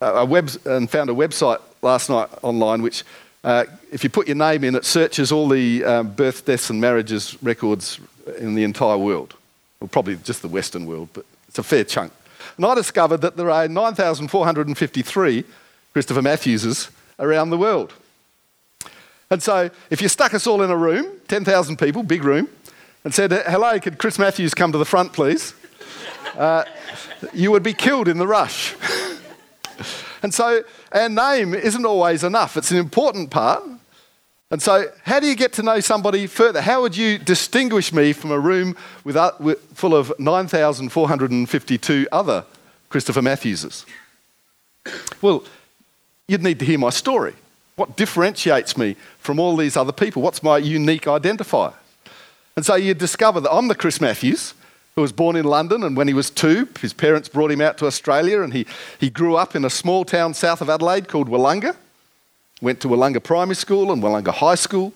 a 0.00 0.24
web 0.24 0.48
and 0.64 0.88
found 0.90 1.10
a 1.10 1.14
website 1.14 1.60
last 1.82 2.08
night 2.08 2.30
online 2.40 2.80
which, 2.80 3.04
uh, 3.44 3.66
if 3.92 4.02
you 4.02 4.08
put 4.08 4.26
your 4.26 4.36
name 4.36 4.64
in, 4.64 4.74
it 4.76 4.86
searches 4.86 5.30
all 5.30 5.46
the 5.46 5.84
um, 5.84 6.10
birth, 6.10 6.46
deaths, 6.46 6.70
and 6.70 6.80
marriages 6.80 7.36
records 7.42 8.00
in 8.38 8.54
the 8.54 8.64
entire 8.64 8.96
world. 8.96 9.34
Well, 9.80 9.88
probably 9.88 10.16
just 10.16 10.40
the 10.40 10.48
Western 10.48 10.86
world, 10.86 11.10
but 11.12 11.26
it's 11.48 11.58
a 11.58 11.62
fair 11.62 11.84
chunk. 11.84 12.14
And 12.56 12.66
I 12.66 12.74
discovered 12.74 13.18
that 13.18 13.36
there 13.36 13.50
are 13.50 13.68
9,453 13.68 15.44
Christopher 15.92 16.22
Matthewses 16.22 16.90
around 17.18 17.50
the 17.50 17.58
world. 17.58 17.92
And 19.30 19.42
so 19.42 19.70
if 19.90 20.00
you 20.00 20.08
stuck 20.08 20.34
us 20.34 20.46
all 20.46 20.62
in 20.62 20.70
a 20.70 20.76
room, 20.76 21.06
10,000 21.28 21.78
people, 21.78 22.02
big 22.02 22.24
room, 22.24 22.48
and 23.04 23.12
said, 23.14 23.32
hello, 23.32 23.78
could 23.80 23.98
Chris 23.98 24.18
Matthews 24.18 24.54
come 24.54 24.72
to 24.72 24.78
the 24.78 24.84
front, 24.84 25.12
please? 25.12 25.54
Uh, 26.38 26.64
you 27.32 27.52
would 27.52 27.62
be 27.62 27.72
killed 27.72 28.08
in 28.08 28.18
the 28.18 28.26
rush. 28.26 28.74
and 30.22 30.34
so 30.34 30.64
our 30.90 31.08
name 31.08 31.54
isn't 31.54 31.86
always 31.86 32.24
enough. 32.24 32.56
It's 32.56 32.72
an 32.72 32.78
important 32.78 33.30
part, 33.30 33.62
and 34.50 34.62
so, 34.62 34.86
how 35.04 35.20
do 35.20 35.26
you 35.26 35.34
get 35.34 35.52
to 35.54 35.62
know 35.62 35.80
somebody 35.80 36.26
further? 36.26 36.60
How 36.60 36.82
would 36.82 36.96
you 36.96 37.18
distinguish 37.18 37.92
me 37.92 38.12
from 38.12 38.30
a 38.30 38.38
room 38.38 38.76
with, 39.02 39.16
uh, 39.16 39.32
with, 39.40 39.60
full 39.74 39.94
of 39.94 40.12
9,452 40.18 42.06
other 42.12 42.44
Christopher 42.88 43.22
Matthewses? 43.22 43.86
Well, 45.22 45.44
you'd 46.28 46.42
need 46.42 46.58
to 46.58 46.64
hear 46.64 46.78
my 46.78 46.90
story. 46.90 47.34
What 47.76 47.96
differentiates 47.96 48.76
me 48.76 48.96
from 49.18 49.40
all 49.40 49.56
these 49.56 49.76
other 49.76 49.92
people? 49.92 50.22
What's 50.22 50.42
my 50.42 50.58
unique 50.58 51.04
identifier? 51.04 51.74
And 52.54 52.64
so 52.64 52.76
you 52.76 52.94
discover 52.94 53.40
that 53.40 53.52
I'm 53.52 53.68
the 53.68 53.74
Chris 53.74 54.00
Matthews 54.00 54.54
who 54.94 55.00
was 55.00 55.10
born 55.12 55.34
in 55.34 55.44
London, 55.44 55.82
and 55.82 55.96
when 55.96 56.06
he 56.06 56.14
was 56.14 56.30
two, 56.30 56.68
his 56.80 56.92
parents 56.92 57.28
brought 57.28 57.50
him 57.50 57.60
out 57.60 57.76
to 57.78 57.86
Australia, 57.86 58.42
and 58.42 58.52
he, 58.52 58.64
he 59.00 59.10
grew 59.10 59.34
up 59.34 59.56
in 59.56 59.64
a 59.64 59.70
small 59.70 60.04
town 60.04 60.34
south 60.34 60.60
of 60.60 60.70
Adelaide 60.70 61.08
called 61.08 61.28
Willunga. 61.28 61.74
Went 62.60 62.80
to 62.80 62.88
Willunga 62.88 63.22
Primary 63.22 63.56
School 63.56 63.92
and 63.92 64.02
Willunga 64.02 64.32
High 64.32 64.54
School, 64.54 64.92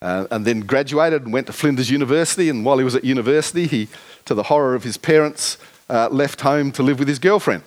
uh, 0.00 0.26
and 0.30 0.44
then 0.44 0.60
graduated 0.60 1.24
and 1.24 1.32
went 1.32 1.46
to 1.46 1.52
Flinders 1.52 1.90
University. 1.90 2.48
And 2.48 2.64
while 2.64 2.78
he 2.78 2.84
was 2.84 2.94
at 2.94 3.04
university, 3.04 3.66
he, 3.66 3.88
to 4.24 4.34
the 4.34 4.44
horror 4.44 4.74
of 4.74 4.84
his 4.84 4.96
parents, 4.96 5.58
uh, 5.88 6.08
left 6.10 6.40
home 6.40 6.72
to 6.72 6.82
live 6.82 6.98
with 6.98 7.08
his 7.08 7.18
girlfriend. 7.18 7.62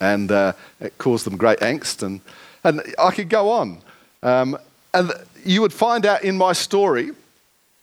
And 0.00 0.30
uh, 0.30 0.52
it 0.80 0.96
caused 0.98 1.26
them 1.26 1.36
great 1.36 1.58
angst, 1.60 2.02
and, 2.02 2.20
and 2.64 2.82
I 2.98 3.10
could 3.10 3.28
go 3.28 3.50
on. 3.50 3.80
Um, 4.22 4.58
and 4.94 5.12
you 5.44 5.60
would 5.60 5.72
find 5.72 6.06
out 6.06 6.22
in 6.22 6.36
my 6.36 6.52
story 6.52 7.10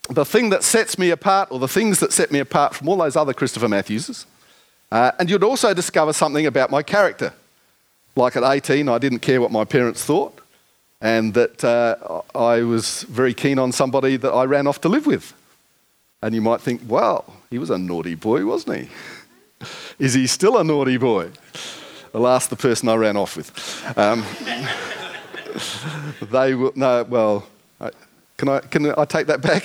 the 0.10 0.26
thing 0.26 0.50
that 0.52 0.64
sets 0.64 0.98
me 0.98 1.10
apart, 1.10 1.50
or 1.52 1.60
the 1.60 1.68
things 1.68 2.00
that 2.00 2.14
set 2.14 2.32
me 2.32 2.40
apart 2.40 2.76
from 2.76 2.88
all 2.88 2.98
those 2.98 3.16
other 3.16 3.34
Christopher 3.34 3.68
Matthewses. 3.68 4.26
Uh, 4.92 5.12
and 5.20 5.30
you'd 5.30 5.44
also 5.44 5.74
discover 5.74 6.14
something 6.14 6.46
about 6.46 6.70
my 6.70 6.84
character. 6.84 7.34
Like 8.16 8.36
at 8.36 8.44
18, 8.44 8.88
I 8.88 8.98
didn't 8.98 9.20
care 9.20 9.42
what 9.42 9.52
my 9.52 9.66
parents 9.66 10.04
thought, 10.04 10.40
and 11.02 11.34
that 11.34 11.64
uh, 11.64 12.22
I 12.34 12.62
was 12.62 13.04
very 13.04 13.34
keen 13.34 13.60
on 13.60 13.72
somebody 13.72 14.18
that 14.18 14.32
I 14.32 14.46
ran 14.46 14.68
off 14.68 14.82
to 14.82 14.90
live 14.90 15.06
with. 15.06 15.34
And 16.22 16.34
you 16.34 16.42
might 16.42 16.62
think, 16.62 16.82
well, 16.88 17.26
he 17.50 17.60
was 17.60 17.70
a 17.70 17.78
naughty 17.78 18.16
boy, 18.16 18.46
wasn't 18.46 18.78
he? 18.78 18.90
Is 20.00 20.14
he 20.14 20.28
still 20.28 20.58
a 20.58 20.64
naughty 20.64 20.98
boy? 20.98 21.32
I'll 22.14 22.40
the 22.40 22.56
person 22.56 22.88
I 22.88 22.96
ran 22.96 23.18
off 23.18 23.36
with. 23.36 23.98
Um, 23.98 24.26
they 26.32 26.56
will, 26.56 26.72
no, 26.76 27.04
well, 27.04 27.46
can 28.38 28.50
I, 28.50 28.60
can 28.60 28.94
I 28.98 29.06
take 29.06 29.28
that 29.28 29.42
back? 29.42 29.64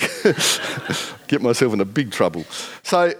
Get 1.27 1.41
myself 1.41 1.73
into 1.73 1.85
big 1.85 2.11
trouble. 2.11 2.45
So, 2.83 3.13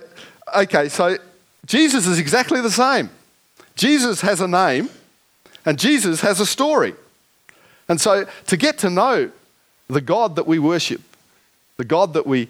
okay, 0.55 0.87
so 0.87 1.17
Jesus 1.65 2.07
is 2.07 2.19
exactly 2.19 2.61
the 2.61 2.71
same. 2.71 3.09
Jesus 3.75 4.21
has 4.21 4.39
a 4.39 4.47
name 4.47 4.89
and 5.65 5.77
Jesus 5.77 6.21
has 6.21 6.39
a 6.39 6.45
story. 6.45 6.95
And 7.87 7.99
so, 7.99 8.25
to 8.47 8.57
get 8.57 8.77
to 8.79 8.89
know 8.89 9.31
the 9.87 10.01
God 10.01 10.35
that 10.35 10.47
we 10.47 10.59
worship, 10.59 11.01
the 11.77 11.83
God 11.83 12.13
that 12.13 12.25
we 12.25 12.47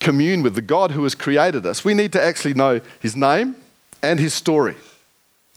commune 0.00 0.42
with, 0.42 0.54
the 0.54 0.62
God 0.62 0.92
who 0.92 1.02
has 1.02 1.14
created 1.14 1.66
us, 1.66 1.84
we 1.84 1.94
need 1.94 2.12
to 2.12 2.22
actually 2.22 2.54
know 2.54 2.80
his 3.00 3.16
name 3.16 3.56
and 4.02 4.20
his 4.20 4.34
story. 4.34 4.76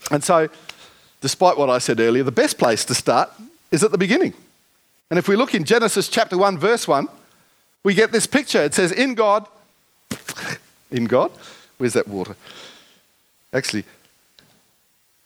And 0.10 0.24
so, 0.24 0.50
despite 1.22 1.58
what 1.58 1.70
I 1.70 1.78
said 1.78 2.00
earlier, 2.00 2.24
the 2.24 2.32
best 2.32 2.58
place 2.58 2.86
to 2.86 2.96
start 2.96 3.30
is 3.72 3.84
at 3.84 3.92
the 3.92 3.98
beginning. 3.98 4.34
And 5.10 5.20
if 5.20 5.28
we 5.28 5.36
look 5.36 5.54
in 5.54 5.64
Genesis 5.64 6.08
chapter 6.08 6.38
1, 6.38 6.58
verse 6.58 6.88
1, 6.88 7.08
we 7.84 7.94
get 7.94 8.12
this 8.12 8.28
picture. 8.28 8.64
It 8.64 8.74
says, 8.74 8.92
In 8.92 9.16
God, 9.16 9.48
in 10.92 11.06
God, 11.06 11.32
where's 11.78 11.94
that 11.94 12.08
water? 12.08 12.36
Actually, 13.54 13.86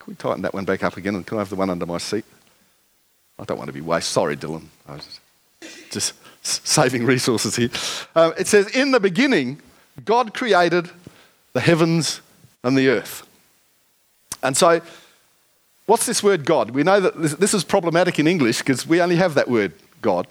can 0.04 0.12
we 0.12 0.14
tighten 0.14 0.42
that 0.42 0.54
one 0.54 0.64
back 0.64 0.84
up 0.84 0.96
again? 0.96 1.14
And 1.14 1.26
can 1.26 1.38
I 1.38 1.40
have 1.40 1.50
the 1.50 1.56
one 1.56 1.70
under 1.70 1.86
my 1.86 1.98
seat? 1.98 2.24
I 3.38 3.44
don't 3.44 3.58
want 3.58 3.68
to 3.68 3.72
be 3.72 3.80
waste. 3.80 4.10
Sorry, 4.10 4.36
Dylan. 4.36 4.66
I 4.86 4.94
was 4.94 5.20
just 5.90 6.14
saving 6.42 7.04
resources 7.06 7.56
here. 7.56 7.70
Um, 8.14 8.34
it 8.38 8.46
says, 8.46 8.68
In 8.68 8.92
the 8.92 9.00
beginning, 9.00 9.60
God 10.04 10.34
created 10.34 10.90
the 11.52 11.60
heavens 11.60 12.20
and 12.62 12.76
the 12.76 12.88
earth. 12.88 13.26
And 14.42 14.56
so 14.56 14.80
What's 15.86 16.06
this 16.06 16.22
word 16.22 16.46
God? 16.46 16.70
We 16.70 16.82
know 16.82 16.98
that 16.98 17.20
this, 17.20 17.34
this 17.34 17.54
is 17.54 17.62
problematic 17.62 18.18
in 18.18 18.26
English 18.26 18.58
because 18.58 18.86
we 18.86 19.02
only 19.02 19.16
have 19.16 19.34
that 19.34 19.48
word, 19.48 19.72
God. 20.00 20.26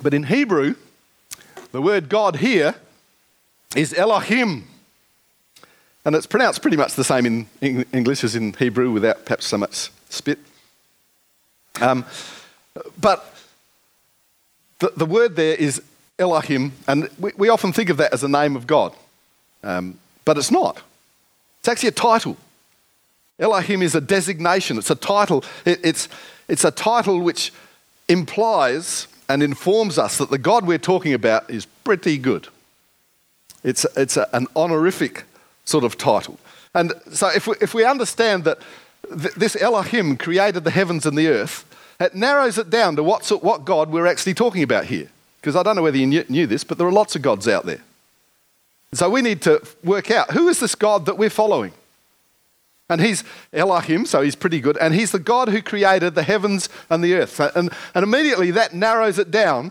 But 0.00 0.14
in 0.14 0.24
Hebrew, 0.24 0.76
the 1.72 1.82
word 1.82 2.08
God 2.08 2.36
here 2.36 2.76
is 3.74 3.92
Elohim. 3.94 4.68
And 6.04 6.16
it's 6.16 6.26
pronounced 6.26 6.62
pretty 6.62 6.76
much 6.76 6.94
the 6.94 7.04
same 7.04 7.26
in 7.60 7.84
English 7.92 8.24
as 8.24 8.34
in 8.34 8.54
Hebrew 8.54 8.90
without 8.90 9.24
perhaps 9.24 9.46
so 9.46 9.58
much 9.58 9.90
spit. 10.08 10.38
Um, 11.80 12.04
but 13.00 13.34
the, 14.78 14.92
the 14.96 15.06
word 15.06 15.36
there 15.36 15.54
is 15.54 15.82
Elohim, 16.18 16.72
and 16.86 17.08
we, 17.18 17.32
we, 17.36 17.48
often 17.48 17.72
think 17.72 17.90
of 17.90 17.96
that 17.98 18.12
as 18.12 18.22
a 18.22 18.28
name 18.28 18.56
of 18.56 18.66
God. 18.66 18.94
Um, 19.62 19.98
but 20.24 20.36
it's 20.36 20.50
not. 20.50 20.82
It's 21.60 21.68
actually 21.68 21.90
a 21.90 21.92
title. 21.92 22.36
Elohim 23.38 23.82
is 23.82 23.94
a 23.94 24.00
designation, 24.00 24.78
it's 24.78 24.90
a 24.90 24.94
title. 24.94 25.44
It, 25.64 25.80
it's, 25.82 26.08
it's 26.48 26.64
a 26.64 26.70
title 26.70 27.20
which 27.20 27.52
implies 28.08 29.06
and 29.28 29.42
informs 29.42 29.98
us 29.98 30.18
that 30.18 30.30
the 30.30 30.38
God 30.38 30.66
we're 30.66 30.78
talking 30.78 31.14
about 31.14 31.48
is 31.48 31.64
pretty 31.64 32.18
good. 32.18 32.48
It's, 33.62 33.86
it's 33.96 34.16
a, 34.16 34.28
an 34.34 34.46
honorific 34.56 35.24
sort 35.64 35.84
of 35.84 35.96
title. 35.96 36.38
And 36.74 36.92
so 37.12 37.28
if 37.28 37.46
we, 37.46 37.54
if 37.60 37.74
we 37.74 37.84
understand 37.84 38.44
that 38.44 38.58
th- 39.08 39.34
this 39.34 39.56
Elohim 39.60 40.16
created 40.16 40.64
the 40.64 40.70
heavens 40.70 41.06
and 41.06 41.16
the 41.16 41.28
earth, 41.28 41.64
it 41.98 42.14
narrows 42.14 42.58
it 42.58 42.70
down 42.70 42.96
to 42.96 43.02
what's, 43.02 43.30
what 43.30 43.64
God 43.64 43.90
we're 43.90 44.06
actually 44.06 44.34
talking 44.34 44.62
about 44.62 44.86
here. 44.86 45.08
Because 45.40 45.56
I 45.56 45.62
don't 45.62 45.76
know 45.76 45.82
whether 45.82 45.96
you 45.96 46.06
knew, 46.06 46.24
knew 46.28 46.46
this, 46.46 46.64
but 46.64 46.78
there 46.78 46.86
are 46.86 46.92
lots 46.92 47.16
of 47.16 47.22
gods 47.22 47.48
out 47.48 47.66
there. 47.66 47.80
So 48.92 49.08
we 49.08 49.22
need 49.22 49.42
to 49.42 49.62
work 49.84 50.10
out 50.10 50.32
who 50.32 50.48
is 50.48 50.60
this 50.60 50.74
God 50.74 51.06
that 51.06 51.16
we're 51.16 51.30
following? 51.30 51.72
And 52.88 53.00
he's 53.00 53.22
Elohim, 53.52 54.04
so 54.04 54.20
he's 54.20 54.34
pretty 54.34 54.60
good. 54.60 54.76
And 54.78 54.94
he's 54.94 55.12
the 55.12 55.20
God 55.20 55.48
who 55.48 55.62
created 55.62 56.16
the 56.16 56.24
heavens 56.24 56.68
and 56.90 57.04
the 57.04 57.14
earth. 57.14 57.38
And, 57.38 57.70
and 57.94 58.02
immediately 58.02 58.50
that 58.50 58.74
narrows 58.74 59.18
it 59.18 59.30
down 59.30 59.70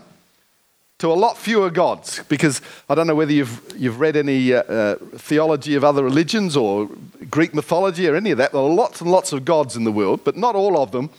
to 1.00 1.12
a 1.12 1.14
lot 1.14 1.36
fewer 1.36 1.70
gods. 1.70 2.22
Because 2.28 2.62
I 2.88 2.94
don't 2.94 3.06
know 3.06 3.14
whether 3.14 3.32
you've, 3.32 3.60
you've 3.76 4.00
read 4.00 4.16
any 4.16 4.54
uh, 4.54 4.62
uh, 4.62 4.96
theology 5.16 5.74
of 5.74 5.84
other 5.84 6.04
religions 6.04 6.56
or 6.56 6.88
Greek 7.30 7.52
mythology 7.52 8.08
or 8.08 8.14
any 8.14 8.30
of 8.30 8.38
that. 8.38 8.52
There 8.52 8.60
are 8.60 8.68
lots 8.68 9.00
and 9.00 9.10
lots 9.10 9.32
of 9.32 9.44
gods 9.44 9.76
in 9.76 9.84
the 9.84 9.92
world, 9.92 10.20
but 10.24 10.36
not 10.36 10.54
all 10.54 10.78
of 10.78 10.92
them 10.92 11.10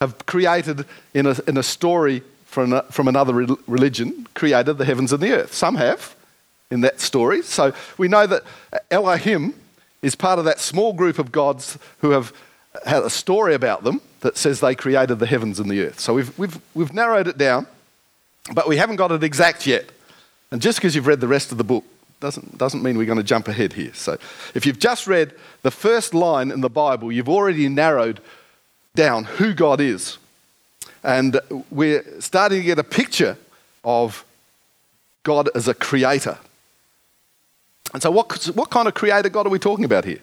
have 0.00 0.26
created 0.26 0.84
in 1.14 1.26
a, 1.26 1.36
in 1.46 1.56
a 1.56 1.62
story 1.62 2.22
from, 2.46 2.80
from 2.90 3.08
another 3.08 3.34
religion, 3.66 4.26
created 4.34 4.78
the 4.78 4.84
heavens 4.84 5.12
and 5.12 5.22
the 5.22 5.32
earth. 5.32 5.54
Some 5.54 5.76
have 5.76 6.14
in 6.70 6.80
that 6.82 7.00
story. 7.00 7.42
So 7.42 7.72
we 7.96 8.08
know 8.08 8.26
that 8.26 8.42
Elohim 8.90 9.54
is 10.02 10.14
part 10.14 10.38
of 10.38 10.44
that 10.44 10.60
small 10.60 10.92
group 10.92 11.18
of 11.18 11.32
gods 11.32 11.78
who 12.00 12.10
have 12.10 12.32
had 12.84 13.02
a 13.02 13.10
story 13.10 13.54
about 13.54 13.84
them 13.84 14.00
that 14.20 14.36
says 14.36 14.60
they 14.60 14.74
created 14.74 15.18
the 15.18 15.26
heavens 15.26 15.58
and 15.58 15.70
the 15.70 15.84
earth. 15.84 16.00
So 16.00 16.14
we've, 16.14 16.36
we've, 16.38 16.58
we've 16.74 16.92
narrowed 16.92 17.26
it 17.26 17.38
down, 17.38 17.66
but 18.52 18.68
we 18.68 18.76
haven't 18.76 18.96
got 18.96 19.12
it 19.12 19.22
exact 19.22 19.66
yet. 19.66 19.90
And 20.50 20.62
just 20.62 20.78
because 20.78 20.94
you've 20.94 21.06
read 21.06 21.20
the 21.20 21.28
rest 21.28 21.52
of 21.52 21.58
the 21.58 21.64
book 21.64 21.84
doesn't, 22.20 22.58
doesn't 22.58 22.82
mean 22.82 22.96
we're 22.96 23.06
going 23.06 23.18
to 23.18 23.24
jump 23.24 23.48
ahead 23.48 23.74
here. 23.74 23.92
So 23.94 24.18
if 24.54 24.66
you've 24.66 24.78
just 24.78 25.06
read 25.06 25.32
the 25.62 25.70
first 25.70 26.14
line 26.14 26.50
in 26.50 26.60
the 26.60 26.70
Bible, 26.70 27.12
you've 27.12 27.28
already 27.28 27.68
narrowed 27.68 28.20
down 28.94 29.24
who 29.24 29.52
God 29.52 29.80
is. 29.80 30.18
And 31.04 31.40
we're 31.70 32.04
starting 32.20 32.60
to 32.60 32.64
get 32.64 32.78
a 32.78 32.84
picture 32.84 33.36
of 33.84 34.24
God 35.22 35.48
as 35.54 35.68
a 35.68 35.74
creator. 35.74 36.38
And 37.92 38.02
so, 38.02 38.10
what, 38.10 38.50
what 38.54 38.70
kind 38.70 38.88
of 38.88 38.94
creator 38.94 39.28
God 39.28 39.46
are 39.46 39.50
we 39.50 39.58
talking 39.58 39.84
about 39.84 40.04
here? 40.04 40.20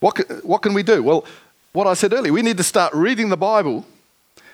What, 0.00 0.18
what 0.44 0.62
can 0.62 0.74
we 0.74 0.82
do? 0.82 1.02
Well, 1.02 1.24
what 1.72 1.86
I 1.86 1.94
said 1.94 2.12
earlier, 2.12 2.32
we 2.32 2.42
need 2.42 2.56
to 2.58 2.62
start 2.62 2.92
reading 2.94 3.28
the 3.28 3.36
Bible 3.36 3.86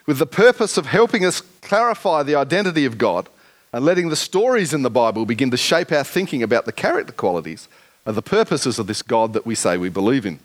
with 0.07 0.19
the 0.19 0.27
purpose 0.27 0.77
of 0.77 0.87
helping 0.87 1.25
us 1.25 1.41
clarify 1.63 2.23
the 2.23 2.37
identity 2.37 2.85
of 2.85 2.99
God 2.99 3.29
and 3.73 3.85
letting 3.85 4.09
the 4.09 4.17
stories 4.17 4.73
in 4.73 4.83
the 4.83 4.91
Bible 4.91 5.27
begin 5.27 5.51
to 5.51 5.57
shape 5.57 5.93
our 5.93 6.05
thinking 6.05 6.43
about 6.43 6.65
the 6.65 6.73
character 6.73 7.13
qualities 7.13 7.69
and 8.07 8.17
the 8.17 8.23
purposes 8.23 8.79
of 8.79 8.87
this 8.87 9.03
God 9.03 9.33
that 9.33 9.45
we 9.45 9.55
say 9.55 9.77
we 9.77 9.89
believe 9.89 10.25
in. 10.25 10.39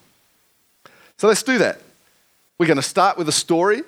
So 1.17 1.27
let's 1.27 1.43
do 1.43 1.59
that. 1.59 1.79
We're 2.57 2.65
going 2.65 2.77
to 2.77 2.83
start 2.83 3.17
with 3.17 3.29
a 3.29 3.33
story 3.33 3.83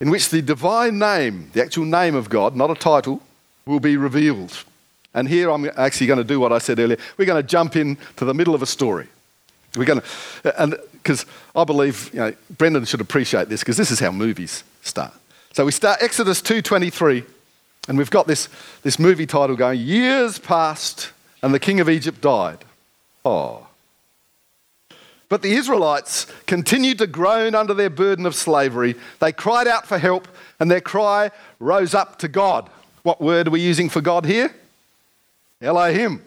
in 0.00 0.10
which 0.10 0.30
the 0.30 0.40
divine 0.42 0.98
name, 0.98 1.50
the 1.52 1.62
actual 1.62 1.84
name 1.84 2.14
of 2.14 2.28
God, 2.28 2.54
not 2.54 2.70
a 2.70 2.74
title, 2.74 3.20
will 3.66 3.80
be 3.80 3.96
revealed. 3.96 4.64
And 5.12 5.28
here 5.28 5.50
I'm 5.50 5.68
actually 5.76 6.06
going 6.06 6.18
to 6.18 6.24
do 6.24 6.40
what 6.40 6.52
I 6.52 6.58
said 6.58 6.78
earlier. 6.78 6.98
We're 7.16 7.24
going 7.24 7.42
to 7.42 7.48
jump 7.48 7.76
into 7.76 8.24
the 8.24 8.34
middle 8.34 8.54
of 8.54 8.62
a 8.62 8.66
story. 8.66 9.08
We're 9.76 9.84
going 9.84 10.00
to, 10.00 10.06
uh, 10.44 10.62
and 10.62 10.76
because 10.92 11.26
I 11.54 11.64
believe, 11.64 12.10
you 12.12 12.20
know, 12.20 12.34
Brendan 12.56 12.84
should 12.84 13.00
appreciate 13.00 13.48
this 13.48 13.60
because 13.60 13.76
this 13.76 13.90
is 13.90 14.00
how 14.00 14.10
movies 14.10 14.64
start. 14.82 15.12
So 15.52 15.64
we 15.64 15.72
start 15.72 16.02
Exodus 16.02 16.40
2:23, 16.40 17.24
and 17.88 17.98
we've 17.98 18.10
got 18.10 18.26
this, 18.26 18.48
this 18.82 18.98
movie 18.98 19.26
title 19.26 19.56
going, 19.56 19.80
Years 19.80 20.38
passed, 20.38 21.10
and 21.42 21.52
the 21.52 21.60
king 21.60 21.80
of 21.80 21.88
Egypt 21.88 22.20
died. 22.20 22.64
Oh. 23.24 23.66
But 25.28 25.42
the 25.42 25.54
Israelites 25.54 26.26
continued 26.46 26.98
to 26.98 27.06
groan 27.06 27.54
under 27.54 27.74
their 27.74 27.90
burden 27.90 28.26
of 28.26 28.34
slavery. 28.34 28.94
They 29.20 29.32
cried 29.32 29.66
out 29.66 29.86
for 29.86 29.98
help, 29.98 30.28
and 30.60 30.70
their 30.70 30.80
cry 30.80 31.30
rose 31.58 31.94
up 31.94 32.18
to 32.20 32.28
God. 32.28 32.68
What 33.02 33.20
word 33.20 33.48
are 33.48 33.50
we 33.50 33.60
using 33.60 33.88
for 33.88 34.00
God 34.00 34.26
here? 34.26 34.54
Elohim. 35.60 36.22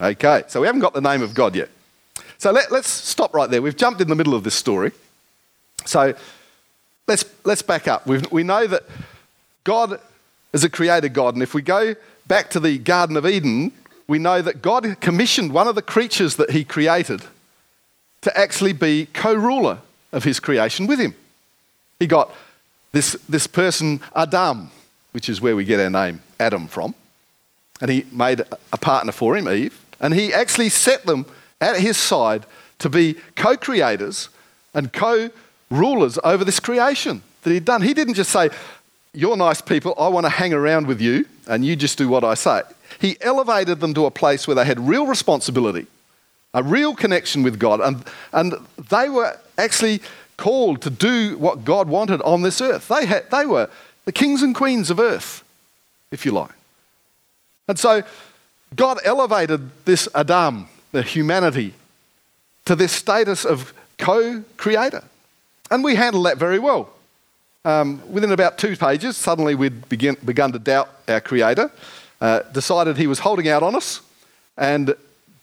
Okay, 0.00 0.44
so 0.48 0.60
we 0.60 0.66
haven't 0.66 0.80
got 0.80 0.94
the 0.94 1.00
name 1.00 1.22
of 1.22 1.34
God 1.34 1.54
yet. 1.54 1.68
So 2.38 2.50
let, 2.50 2.70
us 2.72 2.86
stop 2.86 3.34
right 3.34 3.48
there. 3.48 3.62
We've 3.62 3.76
jumped 3.76 4.00
in 4.00 4.08
the 4.08 4.14
middle 4.14 4.34
of 4.34 4.44
this 4.44 4.54
story. 4.54 4.92
So 5.84 6.14
let's, 7.06 7.24
let's 7.44 7.62
back 7.62 7.88
up. 7.88 8.06
We've, 8.06 8.30
we 8.30 8.42
know 8.42 8.66
that 8.66 8.82
God 9.64 10.00
is 10.52 10.64
a 10.64 10.70
creator 10.70 11.08
God. 11.08 11.34
And 11.34 11.42
if 11.42 11.54
we 11.54 11.62
go 11.62 11.94
back 12.26 12.50
to 12.50 12.60
the 12.60 12.78
Garden 12.78 13.16
of 13.16 13.26
Eden, 13.26 13.72
we 14.08 14.18
know 14.18 14.42
that 14.42 14.62
God 14.62 15.00
commissioned 15.00 15.52
one 15.52 15.68
of 15.68 15.74
the 15.74 15.82
creatures 15.82 16.36
that 16.36 16.50
he 16.50 16.64
created 16.64 17.22
to 18.22 18.38
actually 18.38 18.72
be 18.72 19.06
co 19.12 19.34
ruler 19.34 19.78
of 20.12 20.24
his 20.24 20.40
creation 20.40 20.86
with 20.86 20.98
him. 20.98 21.14
He 21.98 22.06
got 22.06 22.32
this, 22.92 23.12
this 23.28 23.46
person, 23.46 24.00
Adam, 24.14 24.70
which 25.12 25.28
is 25.28 25.40
where 25.40 25.56
we 25.56 25.64
get 25.64 25.80
our 25.80 25.90
name, 25.90 26.22
Adam, 26.38 26.68
from. 26.68 26.94
And 27.80 27.90
he 27.90 28.06
made 28.10 28.40
a 28.72 28.78
partner 28.78 29.12
for 29.12 29.36
him, 29.36 29.48
Eve. 29.48 29.78
And 30.00 30.14
he 30.14 30.32
actually 30.32 30.68
set 30.68 31.04
them 31.04 31.26
at 31.60 31.78
his 31.78 31.96
side 31.96 32.46
to 32.78 32.88
be 32.88 33.14
co 33.34 33.56
creators 33.56 34.28
and 34.74 34.92
co 34.92 35.30
rulers 35.70 36.18
over 36.22 36.44
this 36.44 36.60
creation 36.60 37.22
that 37.42 37.50
he'd 37.50 37.64
done. 37.64 37.82
He 37.82 37.94
didn't 37.94 38.14
just 38.14 38.30
say, 38.30 38.50
You're 39.12 39.36
nice 39.36 39.60
people, 39.60 39.94
I 39.98 40.08
want 40.08 40.26
to 40.26 40.30
hang 40.30 40.52
around 40.52 40.86
with 40.86 41.00
you, 41.00 41.26
and 41.46 41.64
you 41.64 41.76
just 41.76 41.98
do 41.98 42.08
what 42.08 42.24
I 42.24 42.34
say. 42.34 42.62
He 43.00 43.16
elevated 43.20 43.80
them 43.80 43.94
to 43.94 44.06
a 44.06 44.10
place 44.10 44.46
where 44.46 44.54
they 44.54 44.64
had 44.64 44.80
real 44.80 45.06
responsibility, 45.06 45.86
a 46.54 46.62
real 46.62 46.94
connection 46.94 47.42
with 47.42 47.58
God, 47.58 47.80
and, 47.80 48.04
and 48.32 48.54
they 48.90 49.08
were 49.08 49.38
actually 49.58 50.00
called 50.36 50.82
to 50.82 50.90
do 50.90 51.36
what 51.38 51.64
God 51.64 51.88
wanted 51.88 52.20
on 52.22 52.42
this 52.42 52.60
earth. 52.60 52.88
They, 52.88 53.06
had, 53.06 53.30
they 53.30 53.46
were 53.46 53.70
the 54.04 54.12
kings 54.12 54.42
and 54.42 54.54
queens 54.54 54.90
of 54.90 55.00
earth, 55.00 55.42
if 56.10 56.24
you 56.26 56.32
like. 56.32 56.50
And 57.68 57.78
so 57.78 58.02
God 58.74 58.98
elevated 59.04 59.70
this 59.84 60.08
Adam, 60.14 60.68
the 60.96 61.02
humanity, 61.02 61.74
to 62.64 62.74
this 62.74 62.90
status 62.90 63.44
of 63.44 63.74
co 63.98 64.42
creator. 64.56 65.04
And 65.70 65.84
we 65.84 65.94
handled 65.94 66.24
that 66.24 66.38
very 66.38 66.58
well. 66.58 66.88
Um, 67.66 68.00
within 68.10 68.32
about 68.32 68.56
two 68.56 68.76
pages, 68.76 69.16
suddenly 69.16 69.54
we'd 69.54 69.88
begin, 69.90 70.16
begun 70.24 70.52
to 70.52 70.58
doubt 70.58 70.88
our 71.06 71.20
creator, 71.20 71.70
uh, 72.20 72.40
decided 72.52 72.96
he 72.96 73.06
was 73.06 73.18
holding 73.18 73.48
out 73.48 73.62
on 73.62 73.74
us, 73.74 74.00
and 74.56 74.94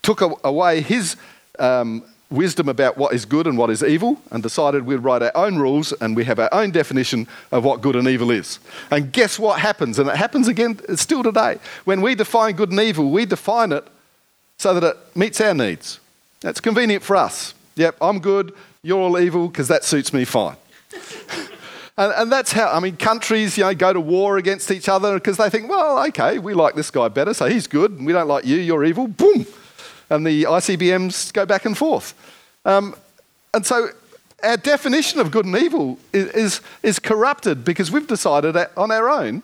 took 0.01 0.21
a, 0.21 0.33
away 0.43 0.81
his 0.81 1.17
um, 1.59 2.03
wisdom 2.31 2.67
about 2.67 2.97
what 2.97 3.13
is 3.13 3.25
good 3.25 3.45
and 3.45 3.55
what 3.55 3.69
is 3.69 3.83
evil 3.83 4.19
and 4.31 4.41
decided 4.41 4.87
we'd 4.87 4.95
write 4.95 5.21
our 5.21 5.35
own 5.35 5.57
rules 5.57 5.91
and 6.01 6.15
we 6.15 6.23
have 6.23 6.39
our 6.39 6.51
own 6.51 6.71
definition 6.71 7.27
of 7.51 7.63
what 7.63 7.81
good 7.81 7.95
and 7.95 8.07
evil 8.07 8.31
is. 8.31 8.57
And 8.89 9.11
guess 9.11 9.37
what 9.37 9.59
happens? 9.59 9.99
And 9.99 10.09
it 10.09 10.15
happens 10.15 10.47
again 10.47 10.79
still 10.97 11.21
today. 11.21 11.59
When 11.83 12.01
we 12.01 12.15
define 12.15 12.55
good 12.55 12.71
and 12.71 12.79
evil, 12.79 13.11
we 13.11 13.25
define 13.25 13.71
it 13.71 13.87
so 14.57 14.73
that 14.73 14.83
it 14.83 14.97
meets 15.15 15.39
our 15.41 15.53
needs. 15.53 15.99
That's 16.41 16.59
convenient 16.59 17.03
for 17.03 17.15
us. 17.15 17.53
Yep, 17.75 17.97
I'm 18.01 18.19
good, 18.19 18.53
you're 18.81 18.99
all 18.99 19.17
evil 19.17 19.47
because 19.47 19.67
that 19.69 19.83
suits 19.83 20.13
me 20.13 20.25
fine. 20.25 20.55
and, 21.97 22.13
and, 22.15 22.31
that's 22.31 22.51
how, 22.51 22.71
I 22.71 22.79
mean, 22.79 22.97
countries, 22.97 23.57
you 23.57 23.63
know, 23.63 23.73
go 23.73 23.93
to 23.93 23.99
war 23.99 24.37
against 24.37 24.69
each 24.69 24.87
other 24.87 25.15
because 25.15 25.37
they 25.37 25.49
think, 25.49 25.69
well, 25.69 26.05
okay, 26.07 26.37
we 26.37 26.53
like 26.53 26.75
this 26.75 26.91
guy 26.91 27.07
better, 27.07 27.33
so 27.33 27.47
he's 27.47 27.65
good, 27.65 27.91
and 27.91 28.05
we 28.05 28.13
don't 28.13 28.27
like 28.27 28.45
you, 28.45 28.57
you're 28.57 28.83
evil. 28.83 29.07
Boom! 29.07 29.45
And 30.09 30.27
the 30.27 30.43
ICBMs 30.43 31.33
go 31.33 31.45
back 31.45 31.65
and 31.65 31.77
forth. 31.77 32.13
Um, 32.65 32.95
and 33.53 33.65
so 33.65 33.89
our 34.43 34.57
definition 34.57 35.19
of 35.19 35.31
good 35.31 35.45
and 35.45 35.55
evil 35.55 35.97
is, 36.11 36.27
is, 36.31 36.61
is 36.83 36.99
corrupted 36.99 37.63
because 37.63 37.89
we've 37.89 38.07
decided 38.07 38.55
on 38.75 38.91
our 38.91 39.09
own 39.09 39.41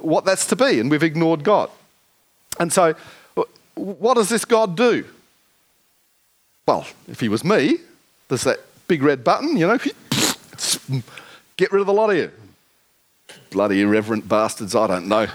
what 0.00 0.24
that's 0.24 0.46
to 0.46 0.56
be 0.56 0.80
and 0.80 0.90
we've 0.90 1.02
ignored 1.02 1.44
God. 1.44 1.70
And 2.58 2.72
so, 2.72 2.94
what 3.82 4.14
does 4.14 4.28
this 4.28 4.44
God 4.44 4.76
do? 4.76 5.04
Well, 6.66 6.86
if 7.08 7.20
he 7.20 7.28
was 7.28 7.44
me, 7.44 7.78
there's 8.28 8.44
that 8.44 8.60
big 8.86 9.02
red 9.02 9.24
button, 9.24 9.56
you 9.56 9.66
know, 9.66 9.78
get 11.56 11.72
rid 11.72 11.80
of 11.80 11.86
the 11.86 11.92
lot 11.92 12.10
of 12.10 12.16
you. 12.16 12.30
Bloody 13.50 13.80
irreverent 13.80 14.28
bastards, 14.28 14.76
I 14.76 14.86
don't 14.86 15.08
know. 15.08 15.26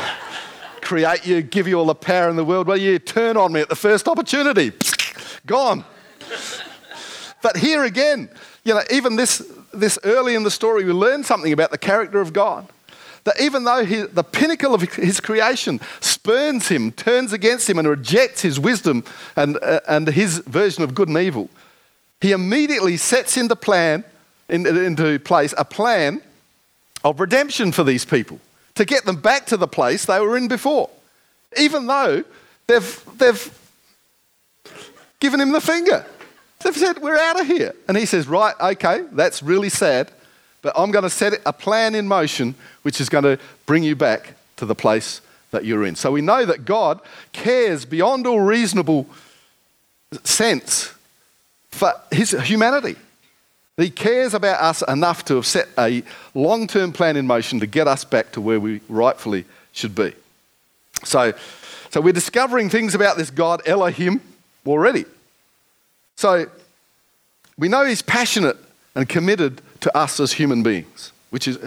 Create 0.80 1.26
you, 1.26 1.42
give 1.42 1.68
you 1.68 1.78
all 1.78 1.84
the 1.84 1.94
power 1.94 2.30
in 2.30 2.36
the 2.36 2.44
world. 2.44 2.66
Well, 2.66 2.76
you 2.76 2.98
turn 2.98 3.36
on 3.36 3.52
me 3.52 3.60
at 3.60 3.68
the 3.68 3.76
first 3.76 4.08
opportunity. 4.08 4.72
Gone. 5.46 5.84
But 7.42 7.58
here 7.58 7.84
again, 7.84 8.30
you 8.64 8.74
know, 8.74 8.82
even 8.90 9.16
this, 9.16 9.46
this 9.74 9.98
early 10.04 10.34
in 10.34 10.42
the 10.42 10.50
story, 10.50 10.84
we 10.84 10.92
learn 10.92 11.22
something 11.24 11.52
about 11.52 11.70
the 11.70 11.78
character 11.78 12.20
of 12.20 12.32
God. 12.32 12.68
That 13.26 13.40
even 13.40 13.64
though 13.64 13.84
he, 13.84 14.02
the 14.02 14.22
pinnacle 14.22 14.72
of 14.72 14.82
his 14.82 15.18
creation 15.18 15.80
spurns 15.98 16.68
him, 16.68 16.92
turns 16.92 17.32
against 17.32 17.68
him, 17.68 17.76
and 17.76 17.88
rejects 17.88 18.40
his 18.40 18.60
wisdom 18.60 19.02
and, 19.34 19.58
uh, 19.60 19.80
and 19.88 20.06
his 20.06 20.38
version 20.38 20.84
of 20.84 20.94
good 20.94 21.08
and 21.08 21.18
evil, 21.18 21.50
he 22.20 22.30
immediately 22.30 22.96
sets 22.96 23.36
into 23.36 23.56
plan, 23.56 24.04
in, 24.48 24.64
into 24.64 25.18
place 25.18 25.52
a 25.58 25.64
plan 25.64 26.22
of 27.02 27.18
redemption 27.18 27.72
for 27.72 27.82
these 27.82 28.04
people 28.04 28.38
to 28.76 28.84
get 28.84 29.04
them 29.04 29.16
back 29.16 29.46
to 29.46 29.56
the 29.56 29.66
place 29.66 30.04
they 30.04 30.20
were 30.20 30.36
in 30.36 30.46
before, 30.46 30.88
even 31.58 31.88
though 31.88 32.22
they've, 32.68 33.04
they've 33.18 33.58
given 35.18 35.40
him 35.40 35.50
the 35.50 35.60
finger. 35.60 36.06
They've 36.60 36.76
said, 36.76 37.02
We're 37.02 37.18
out 37.18 37.40
of 37.40 37.48
here. 37.48 37.74
And 37.88 37.96
he 37.96 38.06
says, 38.06 38.28
Right, 38.28 38.54
okay, 38.60 39.02
that's 39.10 39.42
really 39.42 39.68
sad, 39.68 40.12
but 40.62 40.72
I'm 40.76 40.90
going 40.90 41.04
to 41.04 41.10
set 41.10 41.34
a 41.46 41.52
plan 41.52 41.94
in 41.94 42.08
motion 42.08 42.54
which 42.82 43.00
is 43.00 43.08
going 43.08 43.24
to 43.24 43.38
bring 43.66 43.82
you 43.82 43.96
back 43.96 44.34
to 44.56 44.66
the 44.66 44.74
place 44.74 45.20
that 45.50 45.64
you're 45.64 45.84
in. 45.84 45.96
So 45.96 46.12
we 46.12 46.20
know 46.20 46.44
that 46.44 46.64
God 46.64 47.00
cares 47.32 47.84
beyond 47.84 48.26
all 48.26 48.40
reasonable 48.40 49.06
sense 50.24 50.92
for 51.70 51.92
his 52.10 52.30
humanity. 52.30 52.96
He 53.76 53.90
cares 53.90 54.32
about 54.32 54.60
us 54.60 54.82
enough 54.88 55.24
to 55.26 55.36
have 55.36 55.46
set 55.46 55.68
a 55.78 56.02
long 56.34 56.66
term 56.66 56.92
plan 56.92 57.16
in 57.16 57.26
motion 57.26 57.60
to 57.60 57.66
get 57.66 57.86
us 57.86 58.04
back 58.04 58.32
to 58.32 58.40
where 58.40 58.58
we 58.58 58.80
rightfully 58.88 59.44
should 59.72 59.94
be. 59.94 60.14
So, 61.04 61.34
so 61.90 62.00
we're 62.00 62.14
discovering 62.14 62.70
things 62.70 62.94
about 62.94 63.18
this 63.18 63.30
God, 63.30 63.60
Elohim, 63.66 64.20
already. 64.66 65.04
So 66.16 66.46
we 67.58 67.68
know 67.68 67.84
he's 67.84 68.02
passionate 68.02 68.56
and 68.94 69.06
committed 69.06 69.60
to 69.86 69.96
us 69.96 70.18
as 70.18 70.32
human 70.32 70.64
beings, 70.64 71.12
which 71.30 71.46
is 71.46 71.58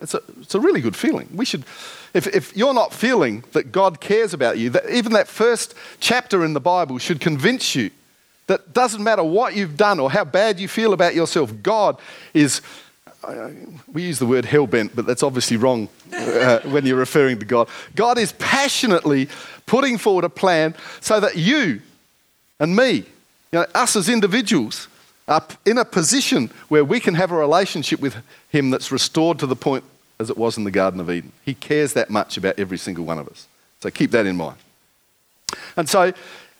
it's 0.00 0.14
a, 0.14 0.20
it's 0.40 0.56
a 0.56 0.60
really 0.60 0.80
good 0.80 0.96
feeling. 0.96 1.28
We 1.32 1.44
should, 1.44 1.64
if, 2.12 2.26
if 2.26 2.56
you're 2.56 2.74
not 2.74 2.92
feeling 2.92 3.44
that 3.52 3.70
God 3.70 4.00
cares 4.00 4.34
about 4.34 4.58
you, 4.58 4.68
that 4.70 4.90
even 4.90 5.12
that 5.12 5.28
first 5.28 5.74
chapter 6.00 6.44
in 6.44 6.54
the 6.54 6.60
Bible 6.60 6.98
should 6.98 7.20
convince 7.20 7.76
you 7.76 7.90
that 8.48 8.72
doesn't 8.72 9.02
matter 9.02 9.22
what 9.22 9.54
you've 9.54 9.76
done 9.76 10.00
or 10.00 10.10
how 10.10 10.24
bad 10.24 10.58
you 10.58 10.66
feel 10.66 10.92
about 10.92 11.14
yourself, 11.14 11.52
God 11.62 11.98
is, 12.34 12.62
uh, 13.22 13.50
we 13.92 14.02
use 14.02 14.18
the 14.18 14.26
word 14.26 14.44
hell 14.44 14.66
bent, 14.66 14.96
but 14.96 15.06
that's 15.06 15.22
obviously 15.22 15.56
wrong 15.56 15.88
uh, 16.12 16.58
when 16.64 16.84
you're 16.84 16.98
referring 16.98 17.38
to 17.38 17.44
God. 17.44 17.68
God 17.94 18.18
is 18.18 18.32
passionately 18.32 19.28
putting 19.66 19.98
forward 19.98 20.24
a 20.24 20.28
plan 20.28 20.74
so 21.00 21.20
that 21.20 21.36
you 21.36 21.80
and 22.58 22.74
me, 22.74 22.92
you 22.92 23.04
know, 23.52 23.66
us 23.72 23.94
as 23.94 24.08
individuals, 24.08 24.88
are 25.28 25.46
in 25.64 25.78
a 25.78 25.84
position 25.84 26.50
where 26.68 26.84
we 26.84 27.00
can 27.00 27.14
have 27.14 27.32
a 27.32 27.36
relationship 27.36 28.00
with 28.00 28.16
Him 28.50 28.70
that's 28.70 28.92
restored 28.92 29.38
to 29.40 29.46
the 29.46 29.56
point 29.56 29.84
as 30.18 30.30
it 30.30 30.38
was 30.38 30.56
in 30.56 30.64
the 30.64 30.70
Garden 30.70 31.00
of 31.00 31.10
Eden. 31.10 31.32
He 31.44 31.54
cares 31.54 31.92
that 31.94 32.10
much 32.10 32.36
about 32.36 32.58
every 32.58 32.78
single 32.78 33.04
one 33.04 33.18
of 33.18 33.28
us. 33.28 33.46
So 33.80 33.90
keep 33.90 34.12
that 34.12 34.26
in 34.26 34.36
mind. 34.36 34.56
And 35.76 35.88
so 35.88 36.12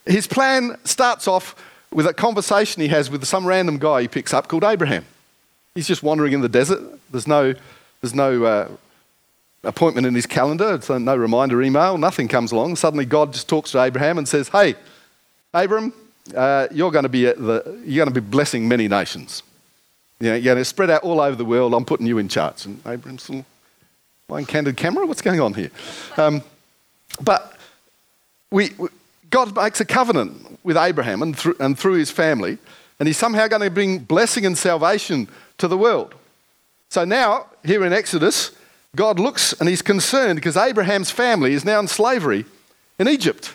his 0.04 0.26
plan 0.26 0.76
starts 0.84 1.26
off 1.26 1.54
with 1.92 2.06
a 2.06 2.14
conversation 2.14 2.82
he 2.82 2.88
has 2.88 3.10
with 3.10 3.24
some 3.24 3.46
random 3.46 3.78
guy 3.78 4.02
he 4.02 4.08
picks 4.08 4.34
up 4.34 4.48
called 4.48 4.64
Abraham. 4.64 5.04
He's 5.74 5.86
just 5.86 6.02
wandering 6.02 6.32
in 6.32 6.40
the 6.40 6.48
desert. 6.48 6.80
There's 7.10 7.26
no, 7.26 7.54
there's 8.00 8.14
no 8.14 8.44
uh, 8.44 8.68
appointment 9.62 10.06
in 10.06 10.14
his 10.14 10.26
calendar, 10.26 10.80
so 10.80 10.98
no 10.98 11.16
reminder 11.16 11.62
email, 11.62 11.98
nothing 11.98 12.28
comes 12.28 12.52
along. 12.52 12.76
Suddenly, 12.76 13.04
God 13.04 13.32
just 13.32 13.48
talks 13.48 13.72
to 13.72 13.82
Abraham 13.82 14.18
and 14.18 14.28
says, 14.28 14.48
Hey, 14.48 14.74
Abram, 15.52 15.92
uh, 16.34 16.68
you're, 16.70 16.90
going 16.90 17.04
to 17.04 17.08
be 17.08 17.24
the, 17.24 17.80
you're 17.84 18.04
going 18.04 18.14
to 18.14 18.20
be 18.20 18.26
blessing 18.26 18.68
many 18.68 18.88
nations. 18.88 19.42
You 20.20 20.28
know, 20.28 20.34
you're 20.34 20.54
going 20.54 20.58
to 20.58 20.64
spread 20.64 20.90
out 20.90 21.02
all 21.02 21.20
over 21.20 21.36
the 21.36 21.44
world. 21.44 21.74
I'm 21.74 21.84
putting 21.84 22.06
you 22.06 22.18
in 22.18 22.28
charge. 22.28 22.64
And 22.64 22.80
Abraham's 22.86 23.28
little 23.28 23.44
line 24.28 24.46
candid 24.46 24.76
camera. 24.76 25.06
What's 25.06 25.22
going 25.22 25.40
on 25.40 25.54
here? 25.54 25.70
Um, 26.16 26.42
but 27.20 27.56
we, 28.50 28.70
God 29.30 29.54
makes 29.54 29.80
a 29.80 29.84
covenant 29.84 30.58
with 30.64 30.76
Abraham 30.76 31.22
and, 31.22 31.36
th- 31.36 31.56
and 31.60 31.78
through 31.78 31.94
his 31.94 32.10
family, 32.10 32.58
and 32.98 33.06
he's 33.06 33.18
somehow 33.18 33.46
going 33.46 33.62
to 33.62 33.70
bring 33.70 33.98
blessing 33.98 34.46
and 34.46 34.56
salvation 34.56 35.28
to 35.58 35.68
the 35.68 35.76
world. 35.76 36.14
So 36.88 37.04
now, 37.04 37.46
here 37.64 37.84
in 37.84 37.92
Exodus, 37.92 38.52
God 38.94 39.18
looks 39.18 39.52
and 39.54 39.68
he's 39.68 39.82
concerned 39.82 40.36
because 40.36 40.56
Abraham's 40.56 41.10
family 41.10 41.52
is 41.52 41.64
now 41.64 41.78
in 41.78 41.88
slavery 41.88 42.46
in 42.98 43.08
Egypt. 43.08 43.54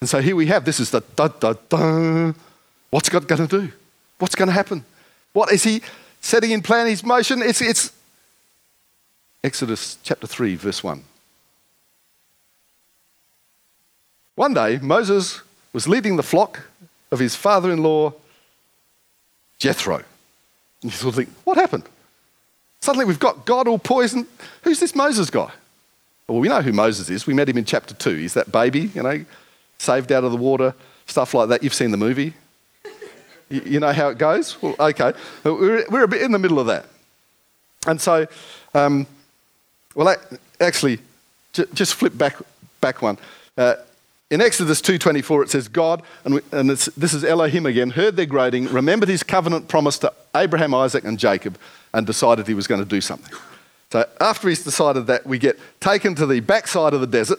And 0.00 0.08
so 0.08 0.20
here 0.20 0.36
we 0.36 0.46
have 0.46 0.64
this 0.64 0.80
is 0.80 0.90
the 0.90 1.02
da 1.16 1.28
da 1.28 1.54
da. 1.68 2.32
What's 2.90 3.08
God 3.08 3.26
going 3.26 3.46
to 3.46 3.60
do? 3.60 3.72
What's 4.18 4.34
going 4.34 4.48
to 4.48 4.52
happen? 4.52 4.84
What 5.32 5.52
is 5.52 5.62
he 5.62 5.82
setting 6.20 6.50
in 6.50 6.62
plan, 6.62 6.86
his 6.86 7.04
motion? 7.04 7.42
It's, 7.42 7.60
it's 7.60 7.92
Exodus 9.44 9.98
chapter 10.02 10.26
3, 10.26 10.56
verse 10.56 10.82
1. 10.82 11.02
One 14.34 14.54
day, 14.54 14.78
Moses 14.78 15.42
was 15.72 15.88
leading 15.88 16.16
the 16.16 16.22
flock 16.22 16.60
of 17.10 17.18
his 17.18 17.34
father 17.34 17.70
in 17.70 17.82
law, 17.82 18.12
Jethro. 19.58 19.96
And 19.96 20.04
you 20.84 20.90
sort 20.90 21.12
of 21.12 21.16
think, 21.16 21.28
what 21.44 21.56
happened? 21.56 21.84
Suddenly 22.80 23.04
we've 23.04 23.18
got 23.18 23.44
God 23.44 23.66
all 23.66 23.78
poisoned. 23.78 24.26
Who's 24.62 24.80
this 24.80 24.94
Moses 24.94 25.30
guy? 25.30 25.50
Well, 26.28 26.38
we 26.38 26.48
know 26.48 26.62
who 26.62 26.72
Moses 26.72 27.10
is. 27.10 27.26
We 27.26 27.34
met 27.34 27.48
him 27.48 27.58
in 27.58 27.64
chapter 27.64 27.94
2. 27.94 28.16
He's 28.16 28.34
that 28.34 28.52
baby, 28.52 28.90
you 28.94 29.02
know, 29.02 29.24
saved 29.78 30.12
out 30.12 30.24
of 30.24 30.32
the 30.32 30.36
water, 30.36 30.74
stuff 31.06 31.34
like 31.34 31.48
that. 31.48 31.62
You've 31.62 31.74
seen 31.74 31.90
the 31.90 31.96
movie. 31.96 32.34
You 33.50 33.80
know 33.80 33.92
how 33.92 34.08
it 34.08 34.18
goes? 34.18 34.60
Well, 34.60 34.76
okay. 34.78 35.14
We're 35.44 36.04
a 36.04 36.08
bit 36.08 36.22
in 36.22 36.32
the 36.32 36.38
middle 36.38 36.60
of 36.60 36.66
that. 36.66 36.86
And 37.86 38.00
so, 38.00 38.26
um, 38.74 39.06
well, 39.94 40.14
actually, 40.60 40.98
just 41.52 41.94
flip 41.94 42.16
back, 42.16 42.36
back 42.80 43.00
one. 43.00 43.16
Uh, 43.56 43.76
in 44.30 44.42
Exodus 44.42 44.82
2.24 44.82 45.44
it 45.44 45.50
says, 45.50 45.68
God, 45.68 46.02
and, 46.24 46.40
and 46.52 46.68
this 46.68 47.14
is 47.14 47.24
Elohim 47.24 47.64
again, 47.64 47.90
heard 47.90 48.16
their 48.16 48.26
groaning, 48.26 48.66
remembered 48.66 49.08
his 49.08 49.22
covenant 49.22 49.68
promise 49.68 49.98
to 50.00 50.12
Abraham, 50.36 50.74
Isaac 50.74 51.04
and 51.04 51.18
Jacob, 51.18 51.58
and 51.94 52.06
decided 52.06 52.46
he 52.46 52.54
was 52.54 52.66
going 52.66 52.82
to 52.82 52.88
do 52.88 53.00
something. 53.00 53.34
So 53.90 54.06
after 54.20 54.50
he's 54.50 54.62
decided 54.62 55.06
that, 55.06 55.26
we 55.26 55.38
get 55.38 55.58
taken 55.80 56.14
to 56.16 56.26
the 56.26 56.40
backside 56.40 56.92
of 56.92 57.00
the 57.00 57.06
desert, 57.06 57.38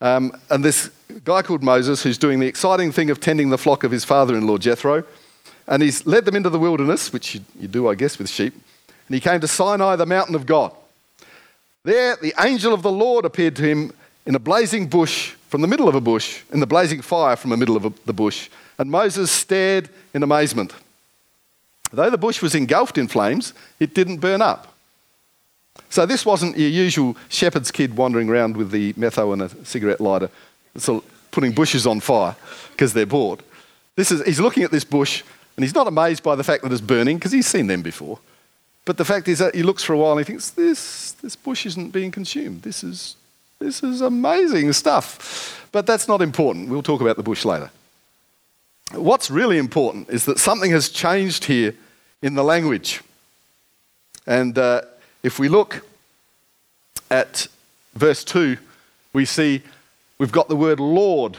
um, 0.00 0.32
and 0.50 0.64
this 0.64 0.90
guy 1.24 1.42
called 1.42 1.62
Moses, 1.62 2.02
who's 2.02 2.18
doing 2.18 2.40
the 2.40 2.46
exciting 2.46 2.92
thing 2.92 3.10
of 3.10 3.20
tending 3.20 3.50
the 3.50 3.58
flock 3.58 3.84
of 3.84 3.90
his 3.90 4.04
father-in-law 4.04 4.58
Jethro, 4.58 5.04
and 5.66 5.82
he's 5.82 6.06
led 6.06 6.24
them 6.24 6.36
into 6.36 6.50
the 6.50 6.58
wilderness, 6.58 7.12
which 7.12 7.34
you, 7.34 7.40
you 7.58 7.68
do, 7.68 7.88
I 7.88 7.94
guess, 7.94 8.18
with 8.18 8.28
sheep, 8.28 8.54
and 8.54 9.14
he 9.14 9.20
came 9.20 9.40
to 9.40 9.48
Sinai, 9.48 9.96
the 9.96 10.06
mountain 10.06 10.34
of 10.34 10.46
God. 10.46 10.72
There, 11.84 12.16
the 12.16 12.34
angel 12.40 12.74
of 12.74 12.82
the 12.82 12.92
Lord 12.92 13.24
appeared 13.24 13.56
to 13.56 13.62
him 13.62 13.92
in 14.26 14.34
a 14.34 14.38
blazing 14.38 14.88
bush 14.88 15.30
from 15.48 15.62
the 15.62 15.66
middle 15.66 15.88
of 15.88 15.94
a 15.94 16.00
bush, 16.00 16.42
in 16.52 16.60
the 16.60 16.66
blazing 16.66 17.00
fire 17.00 17.36
from 17.36 17.50
the 17.50 17.56
middle 17.56 17.76
of 17.76 17.86
a, 17.86 17.92
the 18.04 18.12
bush. 18.12 18.50
And 18.78 18.90
Moses 18.90 19.30
stared 19.30 19.88
in 20.12 20.22
amazement. 20.22 20.74
Though 21.90 22.10
the 22.10 22.18
bush 22.18 22.42
was 22.42 22.54
engulfed 22.54 22.98
in 22.98 23.08
flames, 23.08 23.54
it 23.80 23.94
didn't 23.94 24.18
burn 24.18 24.42
up. 24.42 24.74
So 25.90 26.06
this 26.06 26.26
wasn't 26.26 26.58
your 26.58 26.68
usual 26.68 27.16
shepherd's 27.28 27.70
kid 27.70 27.96
wandering 27.96 28.28
around 28.28 28.56
with 28.56 28.70
the 28.70 28.92
metho 28.94 29.32
and 29.32 29.42
a 29.42 29.64
cigarette 29.64 30.00
lighter, 30.00 30.30
sort 30.76 31.04
of 31.04 31.30
putting 31.30 31.52
bushes 31.52 31.86
on 31.86 32.00
fire 32.00 32.36
because 32.72 32.92
they're 32.92 33.06
bored. 33.06 33.42
This 33.96 34.10
is, 34.10 34.22
he's 34.24 34.40
looking 34.40 34.62
at 34.62 34.70
this 34.70 34.84
bush 34.84 35.22
and 35.56 35.64
he's 35.64 35.74
not 35.74 35.86
amazed 35.86 36.22
by 36.22 36.36
the 36.36 36.44
fact 36.44 36.62
that 36.62 36.72
it's 36.72 36.80
burning 36.80 37.16
because 37.16 37.32
he's 37.32 37.46
seen 37.46 37.66
them 37.66 37.82
before. 37.82 38.18
But 38.84 38.96
the 38.96 39.04
fact 39.04 39.28
is 39.28 39.38
that 39.38 39.54
he 39.54 39.62
looks 39.62 39.82
for 39.82 39.92
a 39.92 39.98
while 39.98 40.12
and 40.12 40.20
he 40.20 40.24
thinks, 40.24 40.50
this, 40.50 41.12
this 41.12 41.36
bush 41.36 41.66
isn't 41.66 41.90
being 41.90 42.10
consumed. 42.10 42.62
This 42.62 42.84
is 42.84 43.16
this 43.58 43.82
is 43.82 44.00
amazing 44.00 44.72
stuff. 44.72 45.66
But 45.72 45.86
that's 45.86 46.08
not 46.08 46.22
important. 46.22 46.68
We'll 46.68 46.82
talk 46.82 47.00
about 47.00 47.16
the 47.16 47.22
bush 47.22 47.44
later. 47.44 47.70
What's 48.92 49.30
really 49.30 49.58
important 49.58 50.08
is 50.08 50.24
that 50.24 50.38
something 50.38 50.70
has 50.70 50.88
changed 50.88 51.44
here 51.44 51.74
in 52.22 52.34
the 52.34 52.44
language. 52.44 53.02
And 54.26 54.56
uh, 54.56 54.82
if 55.28 55.38
we 55.38 55.50
look 55.50 55.84
at 57.10 57.46
verse 57.94 58.24
2, 58.24 58.56
we 59.12 59.26
see 59.26 59.60
we've 60.16 60.32
got 60.32 60.48
the 60.48 60.56
word 60.56 60.80
Lord 60.80 61.36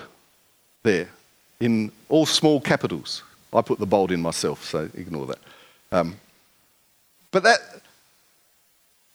there 0.84 1.08
in 1.60 1.92
all 2.08 2.28
small 2.28 2.62
capitals. 2.62 3.24
I 3.52 3.64
put 3.64 3.80
the 3.80 3.88
bold 3.88 4.12
in 4.12 4.22
myself, 4.22 4.64
so 4.64 4.92
ignore 4.94 5.26
that. 5.26 5.40
Um, 5.92 6.18
but 7.32 7.42
that, 7.42 7.60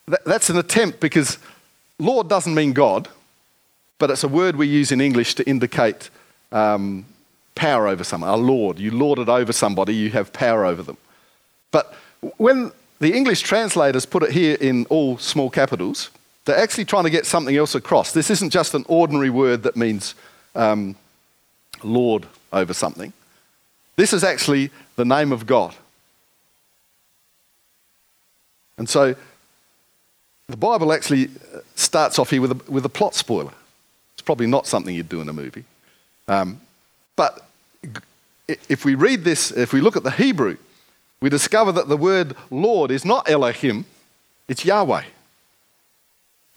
that, 0.09 0.25
that's 0.25 0.49
an 0.49 0.57
attempt 0.57 0.99
because 0.99 1.37
Lord 1.97 2.27
doesn't 2.27 2.53
mean 2.53 2.73
God, 2.73 3.07
but 3.97 4.11
it's 4.11 4.25
a 4.25 4.27
word 4.27 4.57
we 4.57 4.67
use 4.67 4.91
in 4.91 4.99
English 4.99 5.35
to 5.35 5.49
indicate 5.49 6.09
um, 6.51 7.05
power 7.55 7.87
over 7.87 8.03
someone. 8.03 8.29
A 8.29 8.35
Lord. 8.35 8.77
You 8.77 8.91
lord 8.91 9.19
it 9.19 9.29
over 9.29 9.53
somebody, 9.53 9.95
you 9.95 10.09
have 10.09 10.33
power 10.33 10.65
over 10.65 10.83
them. 10.83 10.97
But 11.71 11.93
when 12.35 12.73
the 12.99 13.13
English 13.13 13.41
translators 13.41 14.05
put 14.05 14.23
it 14.23 14.31
here 14.31 14.57
in 14.59 14.85
all 14.87 15.17
small 15.17 15.49
capitals, 15.49 16.09
they're 16.45 16.57
actually 16.57 16.85
trying 16.85 17.03
to 17.03 17.09
get 17.09 17.25
something 17.25 17.55
else 17.55 17.75
across. 17.75 18.11
This 18.11 18.29
isn't 18.29 18.51
just 18.51 18.73
an 18.73 18.85
ordinary 18.87 19.29
word 19.29 19.63
that 19.63 19.75
means 19.75 20.15
um, 20.55 20.95
Lord 21.83 22.27
over 22.53 22.73
something. 22.73 23.11
This 23.95 24.13
is 24.13 24.23
actually 24.23 24.71
the 24.95 25.05
name 25.05 25.31
of 25.31 25.45
God. 25.45 25.75
And 28.77 28.89
so 28.89 29.15
the 30.47 30.57
Bible 30.57 30.93
actually 30.93 31.25
uh, 31.25 31.59
starts 31.75 32.19
off 32.19 32.29
here 32.29 32.41
with 32.41 32.51
a, 32.51 32.71
with 32.71 32.85
a 32.85 32.89
plot 32.89 33.15
spoiler. 33.15 33.53
It's 34.13 34.21
probably 34.21 34.47
not 34.47 34.67
something 34.67 34.93
you'd 34.93 35.09
do 35.09 35.21
in 35.21 35.29
a 35.29 35.33
movie. 35.33 35.63
Um, 36.27 36.61
but 37.15 37.45
if 38.47 38.85
we 38.85 38.95
read 38.95 39.23
this, 39.23 39.51
if 39.51 39.73
we 39.73 39.81
look 39.81 39.95
at 39.95 40.03
the 40.03 40.11
Hebrew, 40.11 40.57
we 41.25 41.29
discover 41.31 41.71
that 41.71 41.87
the 41.87 41.97
word 41.97 42.35
Lord 42.51 42.91
is 42.91 43.03
not 43.03 43.27
Elohim, 43.27 43.85
it's 44.47 44.63
Yahweh. 44.63 45.05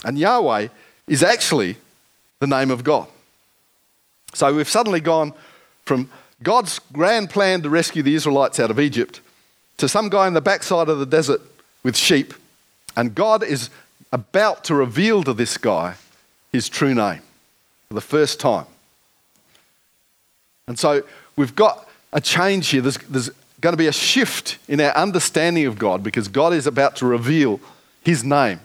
And 0.04 0.18
Yahweh 0.18 0.68
is 1.07 1.22
actually 1.22 1.78
the 2.38 2.46
name 2.46 2.70
of 2.70 2.85
God. 2.85 3.09
So 4.35 4.54
we've 4.54 4.68
suddenly 4.68 5.00
gone 5.00 5.33
from 5.87 6.11
God's 6.42 6.81
grand 6.92 7.31
plan 7.31 7.62
to 7.62 7.70
rescue 7.70 8.02
the 8.02 8.14
Israelites 8.14 8.61
out 8.61 8.70
of 8.70 8.78
Egypt 8.78 9.22
to 9.78 9.88
some 9.88 10.11
guy 10.11 10.26
in 10.26 10.35
the 10.35 10.42
backside 10.42 10.90
of 10.90 10.98
the 10.98 11.07
desert 11.07 11.40
with 11.83 11.96
sheep 11.96 12.35
and 12.94 13.14
God 13.14 13.42
is 13.42 13.70
about 14.12 14.64
to 14.64 14.74
reveal 14.74 15.22
to 15.22 15.33
this 15.33 15.57
guy 15.57 15.94
his 16.52 16.68
true 16.68 16.94
name 16.94 17.22
for 17.88 17.94
the 17.94 18.02
first 18.02 18.38
time. 18.38 18.66
And 20.66 20.78
so 20.78 21.04
we've 21.37 21.57
got 21.57 21.88
a 22.12 22.20
change 22.20 22.68
here. 22.68 22.83
There's, 22.83 22.98
there's 22.98 23.31
going 23.61 23.73
to 23.73 23.79
be 23.79 23.87
a 23.87 23.92
shift 23.92 24.59
in 24.68 24.81
our 24.81 24.92
understanding 24.92 25.66
of 25.66 25.79
God 25.79 26.03
because 26.03 26.29
God 26.29 26.53
is 26.53 26.66
about 26.66 26.97
to 26.97 27.07
reveal 27.07 27.61
his 28.05 28.23
name 28.23 28.61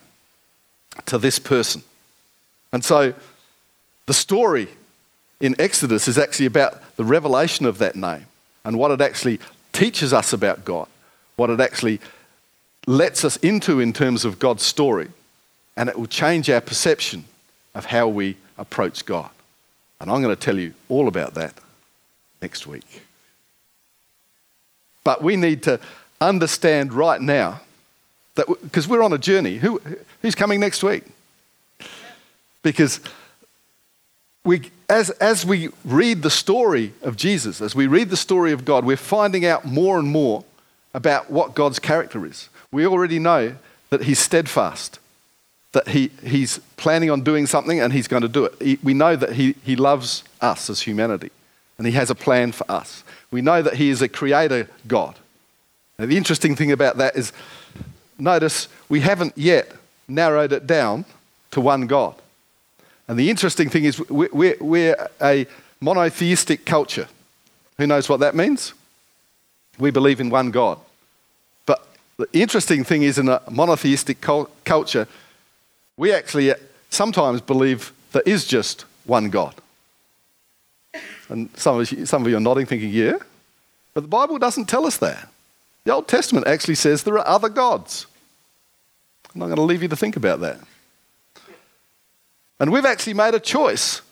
to 1.06 1.18
this 1.18 1.40
person. 1.40 1.84
And 2.72 2.84
so 2.84 3.14
the 4.06 4.14
story 4.14 4.68
in 5.40 5.56
Exodus 5.60 6.08
is 6.08 6.18
actually 6.18 6.46
about 6.46 6.96
the 6.96 7.04
revelation 7.04 7.66
of 7.66 7.80
that 7.80 7.96
name 7.96 8.26
and 8.64 8.78
what 8.78 8.92
it 8.92 9.02
actually 9.02 9.40
teaches 9.72 10.14
us 10.14 10.34
about 10.34 10.64
God, 10.64 10.88
what 11.36 11.50
it 11.50 11.60
actually 11.60 12.00
lets 12.86 13.26
us 13.26 13.38
into 13.38 13.80
in 13.80 13.94
terms 13.94 14.26
of 14.26 14.40
God's 14.40 14.64
story, 14.64 15.10
and 15.76 15.90
it 15.90 15.98
will 15.98 16.08
change 16.08 16.50
our 16.50 16.62
perception 16.62 17.26
of 17.74 17.86
how 17.86 18.08
we 18.08 18.38
approach 18.58 19.06
God. 19.06 19.30
And 20.00 20.12
I'm 20.12 20.22
going 20.22 20.36
to 20.36 20.42
tell 20.42 20.60
you 20.60 20.74
all 20.90 21.08
about 21.08 21.34
that 21.36 21.56
next 22.42 22.68
week. 22.68 23.02
But 25.04 25.22
we 25.22 25.36
need 25.36 25.64
to 25.64 25.80
understand 26.22 26.94
right 26.94 27.22
now 27.22 27.62
that 28.36 28.48
because 28.62 28.88
we're 28.88 29.04
on 29.04 29.14
a 29.14 29.18
journey. 29.18 29.58
Who, 29.58 29.82
who's 30.22 30.36
coming 30.36 30.60
next 30.60 30.84
week? 30.84 31.04
Because 32.62 33.00
we, 34.46 34.72
as, 34.90 35.10
as 35.12 35.46
we 35.46 35.70
read 35.84 36.22
the 36.22 36.30
story 36.30 36.94
of 37.02 37.16
Jesus, 37.16 37.62
as 37.62 37.76
we 37.76 37.88
read 37.88 38.10
the 38.10 38.18
story 38.18 38.52
of 38.52 38.66
God, 38.66 38.86
we're 38.86 38.98
finding 38.98 39.46
out 39.46 39.66
more 39.66 40.00
and 40.00 40.08
more 40.08 40.44
about 40.94 41.30
what 41.30 41.56
God's 41.56 41.80
character 41.80 42.26
is. 42.26 42.50
We 42.72 42.86
already 42.86 43.20
know 43.20 43.56
that 43.90 44.04
he's 44.04 44.20
steadfast, 44.20 45.00
that 45.74 45.90
he, 45.90 46.12
he's 46.24 46.60
planning 46.78 47.12
on 47.12 47.22
doing 47.22 47.46
something 47.46 47.80
and 47.80 47.92
he's 47.94 48.08
going 48.08 48.22
to 48.22 48.28
do 48.28 48.46
it. 48.46 48.56
He, 48.62 48.80
we 48.82 48.94
know 48.94 49.16
that 49.16 49.34
he, 49.34 49.56
he 49.64 49.76
loves 49.76 50.24
us 50.42 50.70
as 50.70 50.82
humanity 50.82 51.32
and 51.84 51.92
he 51.92 52.00
has 52.00 52.10
a 52.10 52.16
plan 52.16 52.54
for 52.54 52.64
us. 52.72 53.04
We 53.30 53.42
know 53.42 53.62
that 53.62 53.74
he 53.74 53.90
is 53.90 54.02
a 54.02 54.08
creator 54.08 54.70
God. 54.88 55.16
Now, 56.00 56.06
the 56.06 56.16
interesting 56.16 56.56
thing 56.56 56.72
about 56.72 56.96
that 56.96 57.18
is 57.18 57.34
notice 58.18 58.70
we 58.88 59.02
haven't 59.02 59.38
yet 59.38 59.70
narrowed 60.08 60.54
it 60.54 60.66
down 60.66 61.04
to 61.52 61.60
one 61.60 61.86
God. 61.88 62.16
And 63.10 63.20
the 63.20 63.30
interesting 63.30 63.68
thing 63.68 63.84
is 63.84 64.00
we're, 64.10 64.56
we're 64.62 65.10
a 65.22 65.46
monotheistic 65.82 66.64
culture. 66.64 67.10
Who 67.78 67.86
knows 67.86 68.08
what 68.08 68.22
that 68.22 68.34
means? 68.34 68.74
We 69.78 69.92
believe 69.92 70.22
in 70.22 70.30
one 70.30 70.52
God. 70.52 70.80
But 71.66 71.86
the 72.16 72.30
interesting 72.32 72.86
thing 72.86 73.04
is, 73.04 73.18
in 73.18 73.28
a 73.28 73.42
monotheistic 73.52 74.22
culture, 74.22 75.06
we 75.98 76.14
actually 76.14 76.54
sometimes 76.90 77.42
believe 77.42 77.92
there 78.14 78.24
is 78.26 78.46
just 78.46 78.86
one 79.04 79.30
God. 79.30 79.54
And 81.34 81.50
some 81.58 81.80
of, 81.80 81.92
you, 81.92 82.06
some 82.06 82.22
of 82.22 82.30
you 82.30 82.38
are 82.38 82.40
nodding, 82.40 82.68
thinking, 82.68 82.92
yeah. 82.92 83.18
But 83.96 84.02
the 84.02 84.08
Bible 84.08 84.38
doesn't 84.38 84.66
tell 84.66 84.86
us 84.86 84.98
that. 84.98 85.28
The 85.84 85.92
Old 85.92 86.08
Testament 86.08 86.46
actually 86.46 86.76
says 86.76 87.02
there 87.02 87.18
are 87.18 87.28
other 87.28 87.50
gods. 87.50 88.06
I'm 89.34 89.40
not 89.40 89.48
going 89.48 89.56
to 89.56 89.64
leave 89.64 89.82
you 89.82 89.88
to 89.88 89.96
think 89.96 90.16
about 90.16 90.42
that. 90.42 90.60
And 92.60 92.72
we've 92.72 92.86
actually 92.86 93.16
made 93.16 93.34
a 93.34 93.40
choice. 93.40 94.04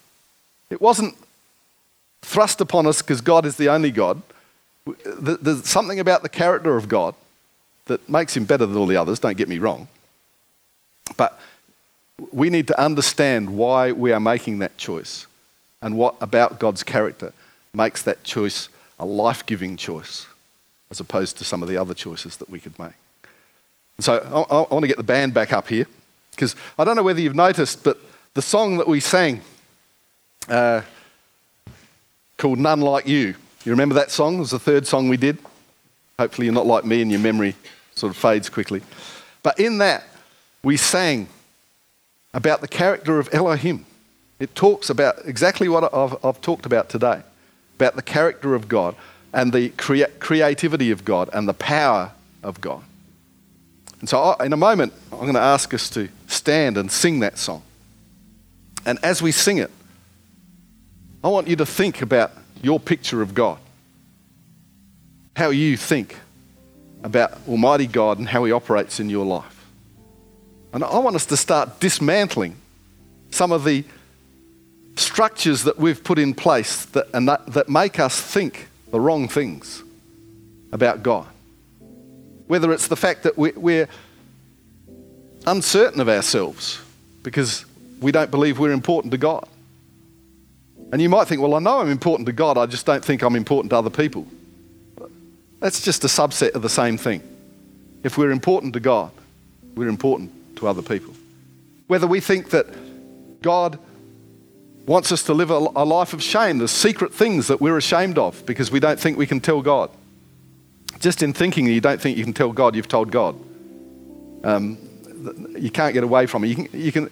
It 0.72 0.82
wasn't 0.82 1.16
thrust 2.24 2.60
upon 2.60 2.88
us 2.88 3.04
because 3.04 3.22
God 3.22 3.46
is 3.46 3.56
the 3.56 3.70
only 3.70 3.92
God. 3.92 4.24
There's 5.06 5.70
something 5.70 6.00
about 6.00 6.24
the 6.24 6.30
character 6.30 6.76
of 6.76 6.90
God 6.90 7.14
that 7.86 8.10
makes 8.10 8.36
him 8.36 8.46
better 8.46 8.66
than 8.66 8.76
all 8.78 8.88
the 8.88 8.98
others, 8.98 9.20
don't 9.20 9.38
get 9.38 9.48
me 9.48 9.60
wrong. 9.60 9.88
But 11.18 11.40
we 12.32 12.50
need 12.50 12.68
to 12.70 12.82
understand 12.82 13.56
why 13.56 13.92
we 13.92 14.12
are 14.12 14.20
making 14.20 14.58
that 14.60 14.76
choice 14.78 15.28
and 15.82 15.98
what 15.98 16.15
about 16.22 16.60
God's 16.60 16.84
character. 16.84 17.34
makes 17.74 18.04
that 18.04 18.24
choice 18.24 18.70
a 19.00 19.06
life 19.06 19.46
giving 19.46 19.78
choice 19.78 20.28
as 20.89 21.00
opposed 21.00 21.38
to 21.38 21.44
some 21.44 21.63
of 21.63 21.70
the 21.70 21.78
other 21.78 21.94
choices 21.94 22.36
that 22.38 22.50
we 22.50 22.60
could 22.60 22.78
make. 22.78 22.94
And 23.98 24.04
so 24.04 24.46
I, 24.52 24.54
I 24.54 24.74
want 24.74 24.84
to 24.84 24.88
get 24.88 24.98
the 24.98 25.04
band 25.04 25.34
back 25.34 25.54
up 25.54 25.70
here 25.70 25.88
because 26.32 26.56
I 26.78 26.84
don't 26.84 26.96
know 26.96 27.04
whether 27.04 27.22
you've 27.22 27.36
noticed, 27.36 27.84
but 27.84 27.98
the 28.34 28.41
song 28.41 28.78
that 28.78 28.88
we 28.88 29.00
sang 29.00 29.41
uh, 30.50 30.82
called 32.38 32.60
None 32.60 32.82
Like 32.82 33.08
You, 33.08 33.36
you 33.63 33.72
remember 33.72 33.96
that 33.96 34.12
song? 34.12 34.38
It 34.38 34.39
was 34.39 34.52
the 34.52 34.60
third 34.60 34.88
song 34.88 35.08
we 35.08 35.17
did. 35.17 35.38
Hopefully, 36.17 36.46
you're 36.46 36.54
not 36.54 36.65
like 36.65 36.84
me 36.84 37.02
and 37.02 37.12
your 37.12 37.20
memory 37.20 37.56
sort 37.96 38.12
of 38.12 38.17
fades 38.17 38.50
quickly. 38.50 38.82
But 39.44 39.60
in 39.60 39.78
that, 39.80 40.04
we 40.63 40.78
sang 40.78 41.28
about 42.34 42.62
the 42.62 42.67
character 42.67 43.20
of 43.20 43.30
Elohim. 43.34 43.86
It 44.41 44.56
talks 44.56 44.89
about 44.89 45.17
exactly 45.25 45.69
what 45.69 45.93
I've, 45.93 46.25
I've 46.25 46.41
talked 46.41 46.65
about 46.65 46.89
today 46.89 47.21
about 47.75 47.95
the 47.95 48.01
character 48.01 48.56
of 48.56 48.67
God 48.67 48.95
and 49.32 49.54
the 49.54 49.69
crea- 49.69 50.08
creativity 50.19 50.89
of 50.89 51.06
God 51.06 51.30
and 51.32 51.47
the 51.47 51.54
power 51.54 52.12
of 52.41 52.60
God. 52.60 52.82
And 53.99 54.10
so, 54.10 54.19
I, 54.19 54.45
in 54.45 54.51
a 54.51 54.58
moment, 54.58 54.93
I'm 55.12 55.19
going 55.19 55.36
to 55.36 55.39
ask 55.39 55.75
us 55.75 55.91
to 55.91 56.10
stand 56.25 56.75
and 56.75 56.91
sing 56.91 57.19
that 57.19 57.38
song. 57.38 57.62
And 58.84 58.97
as 59.04 59.21
we 59.21 59.32
sing 59.32 59.60
it, 59.60 59.69
I 61.23 61.27
want 61.27 61.47
you 61.47 61.56
to 61.58 61.65
think 61.65 62.01
about 62.01 62.32
your 62.63 62.80
picture 62.80 63.21
of 63.21 63.36
God. 63.36 63.60
How 65.36 65.49
you 65.49 65.77
think 65.77 66.17
about 67.04 67.38
Almighty 67.47 67.86
God 67.86 68.17
and 68.17 68.27
how 68.27 68.43
He 68.45 68.51
operates 68.51 68.99
in 68.99 69.08
your 69.08 69.25
life. 69.25 69.67
And 70.73 70.84
I 70.84 70.97
want 70.97 71.15
us 71.15 71.27
to 71.27 71.38
start 71.38 71.80
dismantling 71.80 72.56
some 73.30 73.51
of 73.51 73.65
the 73.65 73.84
structures 74.95 75.63
that 75.63 75.77
we've 75.77 76.04
put 76.04 76.19
in 76.19 76.34
place 76.34 76.86
that, 76.88 77.08
and 77.13 77.27
that, 77.27 77.45
that 77.47 77.69
make 77.69 77.99
us 77.99 78.19
think 78.19 78.67
the 78.91 78.99
wrong 78.99 79.27
things 79.27 79.84
about 80.71 81.04
God. 81.04 81.27
Whether 82.47 82.71
it's 82.71 82.88
the 82.88 82.95
fact 82.95 83.23
that 83.23 83.38
we, 83.38 83.51
we're 83.51 83.88
uncertain 85.47 85.99
of 86.01 86.10
ourselves 86.10 86.80
because 87.23 87.65
we 88.01 88.12
don't 88.12 88.32
believe 88.32 88.60
we're 88.60 88.71
important 88.71 89.12
to 89.12 89.17
God. 89.17 89.47
And 90.91 91.01
you 91.01 91.08
might 91.08 91.27
think, 91.27 91.41
well, 91.41 91.54
I 91.54 91.60
know 91.60 91.80
I'm 91.80 91.89
important 91.89 92.25
to 92.25 92.34
God, 92.34 92.58
I 92.58 92.65
just 92.65 92.86
don't 92.86 93.04
think 93.04 93.21
I'm 93.21 93.36
important 93.36 93.69
to 93.69 93.77
other 93.77 93.89
people. 93.89 94.27
That's 95.60 95.82
just 95.82 96.04
a 96.04 96.08
subset 96.08 96.51
of 96.51 96.63
the 96.63 96.69
same 96.69 96.97
thing. 96.97 97.21
If 98.04 98.17
we're 98.17 98.32
important 98.32 98.73
to 98.73 98.80
God, 98.80 99.12
we're 99.75 99.88
important 99.88 100.58
to 100.58 100.67
other 100.67 100.82
people. 100.82 101.13
Whether 101.88 102.08
we 102.08 102.19
think 102.19 102.49
that 102.49 102.67
God 103.41 103.80
wants 104.86 105.12
us 105.12 105.24
to 105.24 105.34
live 105.34 105.52
a, 105.52 105.58
a 105.76 105.86
life 105.86 106.13
of 106.13 106.22
shame, 106.24 106.58
there's 106.58 106.72
secret 106.72 107.13
things 107.13 107.48
that 107.48 107.62
we're 107.62 107.78
ashamed 107.78 108.17
of 108.17 108.46
because 108.46 108.72
we 108.72 108.80
don't 108.80 109.00
think 109.00 109.17
we 109.17 109.28
can 109.28 109.39
tell 109.39 109.62
God. 109.62 109.89
Just 111.00 111.24
in 111.24 111.34
thinking 111.34 111.65
you 111.65 111.82
don't 111.82 112.02
think 112.02 112.17
you 112.17 112.24
can 112.24 112.34
tell 112.34 112.52
God, 112.52 112.76
you've 112.76 112.88
told 112.88 113.12
God. 113.12 113.36
Um, 114.44 114.78
you 115.58 115.70
can't 115.72 115.94
get 115.94 116.04
away 116.04 116.26
from 116.26 116.44
it. 116.44 116.48
You 116.48 116.56
can, 116.56 116.80
you 116.80 116.91
can, 116.91 117.10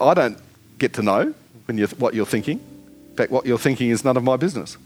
I 0.00 0.14
don't 0.14 0.38
get 0.78 0.94
to 0.94 1.02
know 1.02 1.34
when 1.66 1.78
you're, 1.78 1.88
what 1.88 2.14
you're 2.14 2.26
thinking. 2.26 2.60
In 3.10 3.16
fact, 3.16 3.30
what 3.30 3.46
you're 3.46 3.58
thinking 3.58 3.90
is 3.90 4.04
none 4.04 4.16
of 4.16 4.22
my 4.22 4.36
business. 4.36 4.76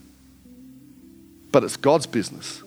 But 1.50 1.64
it's 1.64 1.76
God's 1.76 2.06
business. 2.06 2.62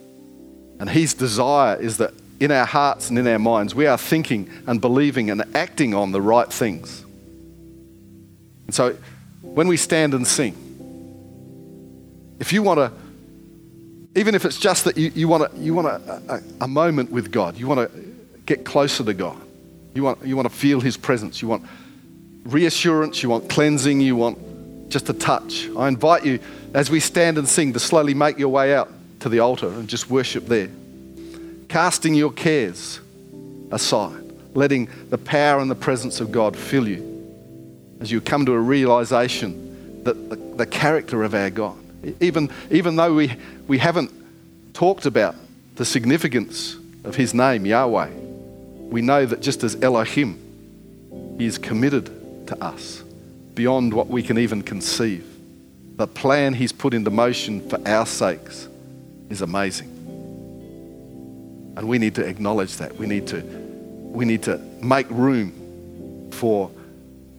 And 0.79 0.89
His 0.89 1.13
desire 1.13 1.75
is 1.75 1.97
that 1.97 2.13
in 2.39 2.51
our 2.51 2.65
hearts 2.65 3.09
and 3.09 3.17
in 3.17 3.27
our 3.27 3.39
minds, 3.39 3.73
we 3.73 3.88
are 3.88 3.97
thinking 3.97 4.49
and 4.67 4.79
believing 4.79 5.31
and 5.31 5.43
acting 5.55 5.93
on 5.93 6.11
the 6.11 6.21
right 6.21 6.51
things. 6.51 7.03
And 8.67 8.75
so 8.75 8.97
when 9.53 9.67
we 9.67 9.77
stand 9.77 10.13
and 10.13 10.27
sing, 10.27 10.55
if 12.39 12.51
you 12.51 12.62
want 12.63 12.79
to, 12.79 12.91
even 14.19 14.36
if 14.36 14.45
it's 14.45 14.60
just 14.60 14.86
that 14.86 14.97
you, 14.97 15.12
you 15.15 15.27
want, 15.27 15.43
a, 15.43 15.58
you 15.58 15.73
want 15.73 15.88
a, 15.88 16.21
a, 16.29 16.41
a 16.62 16.67
moment 16.67 17.12
with 17.12 17.31
God, 17.31 17.58
you 17.58 17.67
want 17.67 17.91
to 17.91 18.15
get 18.45 18.65
closer 18.65 19.03
to 19.03 19.13
God, 19.13 19.39
you 19.93 20.03
want, 20.03 20.25
you 20.25 20.36
want 20.36 20.49
to 20.49 20.53
feel 20.53 20.79
His 20.79 20.97
presence, 20.97 21.41
you 21.41 21.47
want 21.47 21.63
reassurance, 22.43 23.23
you 23.23 23.29
want 23.29 23.49
cleansing, 23.49 24.01
you 24.01 24.15
want 24.15 24.89
just 24.89 25.10
a 25.10 25.13
touch. 25.13 25.69
I 25.77 25.88
invite 25.88 26.25
you, 26.25 26.39
as 26.73 26.89
we 26.89 26.99
stand 26.99 27.38
and 27.38 27.47
sing, 27.47 27.73
to 27.73 27.79
slowly 27.79 28.13
make 28.13 28.38
your 28.38 28.49
way 28.49 28.75
out 28.75 28.91
to 29.21 29.29
the 29.29 29.39
altar 29.39 29.67
and 29.67 29.88
just 29.88 30.10
worship 30.10 30.45
there. 30.45 30.69
Casting 31.69 32.13
your 32.13 32.31
cares 32.31 32.99
aside, 33.71 34.23
letting 34.53 34.89
the 35.10 35.17
power 35.17 35.60
and 35.60 35.71
the 35.71 35.75
presence 35.75 36.19
of 36.19 36.31
God 36.31 36.55
fill 36.55 36.88
you 36.88 37.14
as 37.99 38.12
you 38.12 38.21
come 38.21 38.45
to 38.45 38.53
a 38.53 38.60
realization 38.60 40.03
that 40.03 40.29
the, 40.29 40.36
the 40.36 40.65
character 40.65 41.23
of 41.23 41.34
our 41.34 41.49
God, 41.49 41.77
even, 42.19 42.49
even 42.69 42.95
though 42.95 43.13
we, 43.13 43.36
we 43.67 43.77
haven't 43.77 44.12
talked 44.73 45.05
about 45.05 45.36
the 45.75 45.86
significance 45.86 46.75
of 47.03 47.15
His 47.15 47.34
name, 47.34 47.65
Yahweh, 47.65 48.10
we 48.10 49.01
know 49.01 49.25
that 49.25 49.41
just 49.41 49.63
as 49.63 49.81
Elohim, 49.81 51.36
He 51.38 51.45
is 51.45 51.58
committed 51.58 52.47
to 52.47 52.63
us 52.63 53.03
beyond 53.55 53.93
what 53.93 54.08
we 54.08 54.21
can 54.21 54.38
even 54.38 54.62
conceive. 54.62 55.25
The 55.95 56.08
plan 56.08 56.53
He's 56.53 56.71
put 56.71 56.93
into 56.93 57.10
motion 57.10 57.67
for 57.69 57.79
our 57.88 58.05
sakes 58.05 58.67
is 59.29 59.41
amazing. 59.41 59.91
And 61.77 61.88
we 61.88 61.97
need 61.97 62.15
to 62.15 62.25
acknowledge 62.25 62.77
that. 62.77 62.95
We 62.97 63.08
need 63.08 63.27
to, 63.27 63.41
we 63.41 64.25
need 64.25 64.43
to 64.43 64.58
make 64.81 65.10
room 65.10 66.29
for 66.31 66.69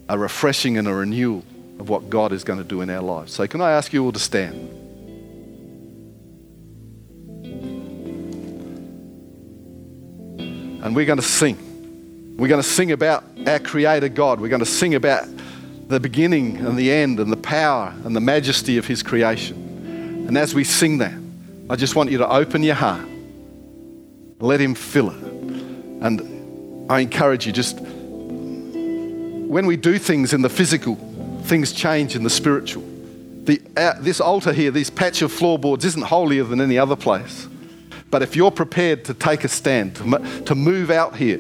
a 0.09 0.19
refreshing 0.19 0.79
and 0.79 0.87
a 0.87 0.95
renewal 0.95 1.45
of 1.79 1.89
what 1.89 2.09
God 2.09 2.33
is 2.33 2.45
going 2.45 2.59
to 2.59 2.65
do 2.65 2.81
in 2.81 2.91
our 2.91 3.03
lives. 3.03 3.33
So, 3.33 3.47
can 3.47 3.61
I 3.61 3.73
ask 3.73 3.93
you 3.93 4.05
all 4.05 4.13
to 4.13 4.19
stand? 4.19 4.55
And 10.85 10.95
we're 10.95 11.07
going 11.07 11.19
to 11.19 11.25
sing. 11.25 12.37
We're 12.37 12.49
going 12.49 12.63
to 12.63 12.69
sing 12.69 12.93
about 12.93 13.25
our 13.47 13.59
Creator 13.59 14.11
God. 14.11 14.41
We're 14.41 14.49
going 14.49 14.61
to 14.61 14.67
sing 14.67 14.95
about 14.95 15.27
the 15.89 15.99
beginning 15.99 16.59
and 16.59 16.77
the 16.77 16.93
end 16.93 17.19
and 17.19 17.33
the 17.33 17.37
power 17.37 17.95
and 18.05 18.15
the 18.15 18.21
majesty 18.21 18.79
of 18.79 18.87
His 18.87 19.03
creation. 19.03 19.57
And 20.29 20.37
as 20.37 20.55
we 20.55 20.65
sing 20.65 20.99
that, 20.99 21.15
I 21.69 21.77
just 21.77 21.97
want 21.97 22.11
you 22.11 22.19
to 22.19 22.29
open 22.29 22.63
your 22.63 22.75
heart, 22.75 23.07
let 24.39 24.61
Him 24.61 24.75
fill 24.75 25.11
it. 25.11 25.23
And 26.03 26.91
I 26.91 27.01
encourage 27.01 27.47
you, 27.47 27.53
just 27.53 27.81
when 29.47 29.67
we 29.67 29.77
do 29.77 29.99
things 29.99 30.33
in 30.33 30.43
the 30.43 30.49
physical, 30.49 30.97
things 31.45 31.73
change 31.73 32.17
in 32.17 32.23
the 32.23 32.31
spiritual. 32.31 32.83
The, 33.45 33.63
uh, 33.77 33.95
this 34.01 34.21
altar 34.21 34.53
here, 34.53 34.71
this 34.71 34.91
patch 34.91 35.23
of 35.23 35.31
floorboards, 35.31 35.85
isn't 35.85 36.03
holier 36.03 36.45
than 36.45 36.61
any 36.61 36.79
other 36.79 36.97
place. 36.97 37.49
But 38.11 38.23
if 38.23 38.35
you're 38.35 38.51
prepared 38.51 39.05
to 39.07 39.15
take 39.15 39.45
a 39.45 39.49
stand, 39.49 39.97
to, 39.97 40.43
to 40.47 40.55
move 40.55 40.91
out 40.91 41.17
here, 41.17 41.39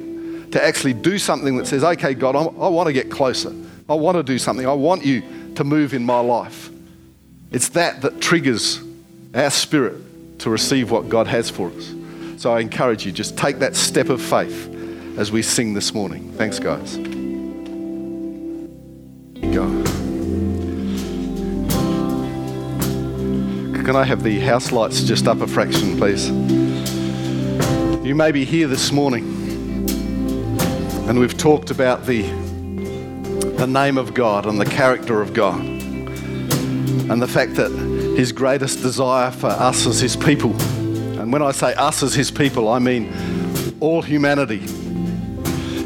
to 0.53 0.65
actually 0.65 0.95
do 0.95 1.19
something 1.19 1.57
that 1.57 1.67
says, 1.67 1.83
okay, 1.83 2.15
God, 2.15 2.37
I, 2.37 2.43
I 2.43 2.69
want 2.69 2.87
to 2.87 2.93
get 2.93 3.11
closer. 3.11 3.53
I 3.89 3.95
want 3.95 4.17
to 4.17 4.23
do 4.23 4.39
something. 4.39 4.67
I 4.67 4.73
want 4.73 5.05
you 5.05 5.23
to 5.57 5.65
move 5.65 5.95
in 5.95 6.05
my 6.05 6.21
life. 6.21 6.71
It's 7.51 7.71
that 7.71 8.03
that 8.03 8.21
triggers 8.21 8.81
our 9.35 9.51
spirit 9.51 10.41
to 10.41 10.51
receive 10.51 10.91
what 10.91 11.09
God 11.09 11.27
has 11.27 11.51
for 11.51 11.71
us. 11.71 11.93
So 12.37 12.53
I 12.53 12.61
encourage 12.61 13.07
you, 13.07 13.13
just 13.13 13.37
take 13.37 13.59
that 13.61 13.75
step 13.75 14.09
of 14.09 14.21
faith 14.21 14.73
as 15.19 15.33
we 15.33 15.43
sing 15.43 15.75
this 15.75 15.95
morning. 15.95 16.33
Thanks, 16.33 16.59
guys 16.59 17.16
go. 19.53 19.67
Can 23.85 23.95
I 23.95 24.05
have 24.05 24.23
the 24.23 24.41
house 24.41 24.73
lights 24.73 25.03
just 25.03 25.29
up 25.29 25.41
a 25.41 25.47
fraction, 25.47 25.97
please? 25.97 26.29
You 28.05 28.15
may 28.15 28.33
be 28.33 28.45
here 28.45 28.67
this 28.67 28.93
morning 28.93 29.37
and 31.09 31.21
we've 31.21 31.39
talked 31.39 31.71
about 31.71 32.05
the, 32.05 32.23
the 33.59 33.67
name 33.67 33.97
of 33.97 34.13
God 34.13 34.45
and 34.45 34.61
the 34.61 34.65
character 34.65 35.23
of 35.23 35.33
God 35.33 35.61
and 35.61 37.23
the 37.23 37.29
fact 37.29 37.55
that 37.55 37.71
His 38.17 38.33
greatest 38.33 38.83
desire 38.83 39.31
for 39.31 39.47
us 39.47 39.87
as 39.87 40.01
His 40.01 40.17
people, 40.17 40.51
and 41.21 41.33
when 41.33 41.43
I 41.43 41.53
say 41.53 41.75
us 41.75 42.03
as 42.03 42.13
His 42.13 42.33
people, 42.33 42.69
I 42.69 42.81
mean 42.81 43.13
all 43.79 44.03
humanity, 44.03 44.65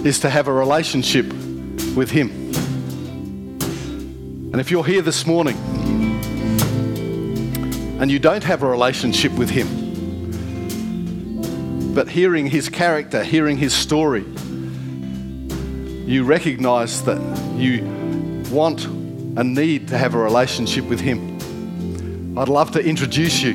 is 0.09 0.19
to 0.21 0.31
have 0.31 0.49
a 0.49 0.53
relationship 0.55 1.27
with 1.95 2.11
Him. 2.11 2.40
And 4.61 4.67
if 4.67 4.71
you're 4.71 4.85
here 4.85 5.01
this 5.01 5.25
morning 5.25 5.57
and 7.99 8.11
you 8.11 8.19
don't 8.19 8.45
have 8.45 8.63
a 8.63 8.69
relationship 8.69 9.33
with 9.33 9.49
Him, 9.49 9.67
but 11.95 12.11
hearing 12.11 12.47
His 12.47 12.69
character, 12.69 13.25
hearing 13.25 13.57
His 13.57 13.73
story, 13.73 14.21
you 16.05 16.25
recognize 16.25 17.03
that 17.05 17.19
you 17.57 17.83
want 18.51 18.85
and 18.85 19.55
need 19.55 19.89
to 19.89 19.97
have 19.97 20.15
a 20.15 20.19
relationship 20.19 20.85
with 20.85 21.01
Him, 21.01 22.39
I'd 22.39 22.51
love 22.51 22.71
to 22.73 22.85
introduce 22.85 23.41
you 23.41 23.55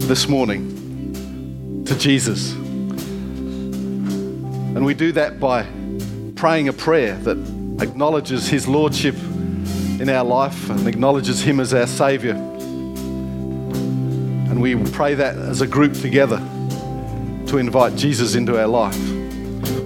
this 0.00 0.26
morning 0.26 1.84
to 1.86 1.96
Jesus. 1.96 2.52
And 4.74 4.84
we 4.84 4.92
do 4.92 5.12
that 5.12 5.38
by 5.38 5.64
praying 6.34 6.66
a 6.66 6.72
prayer 6.72 7.14
that 7.18 7.38
acknowledges 7.80 8.48
His 8.48 8.66
Lordship 8.66 9.14
in 10.00 10.08
our 10.08 10.24
life 10.24 10.70
and 10.70 10.86
acknowledges 10.86 11.40
Him 11.42 11.60
as 11.60 11.72
our 11.74 11.86
Saviour. 11.86 12.34
And 14.50 14.60
we 14.60 14.76
pray 14.92 15.14
that 15.14 15.36
as 15.36 15.60
a 15.60 15.66
group 15.66 15.94
together 15.94 16.38
to 17.46 17.58
invite 17.58 17.96
Jesus 17.96 18.34
into 18.34 18.58
our 18.60 18.66
life. 18.66 18.98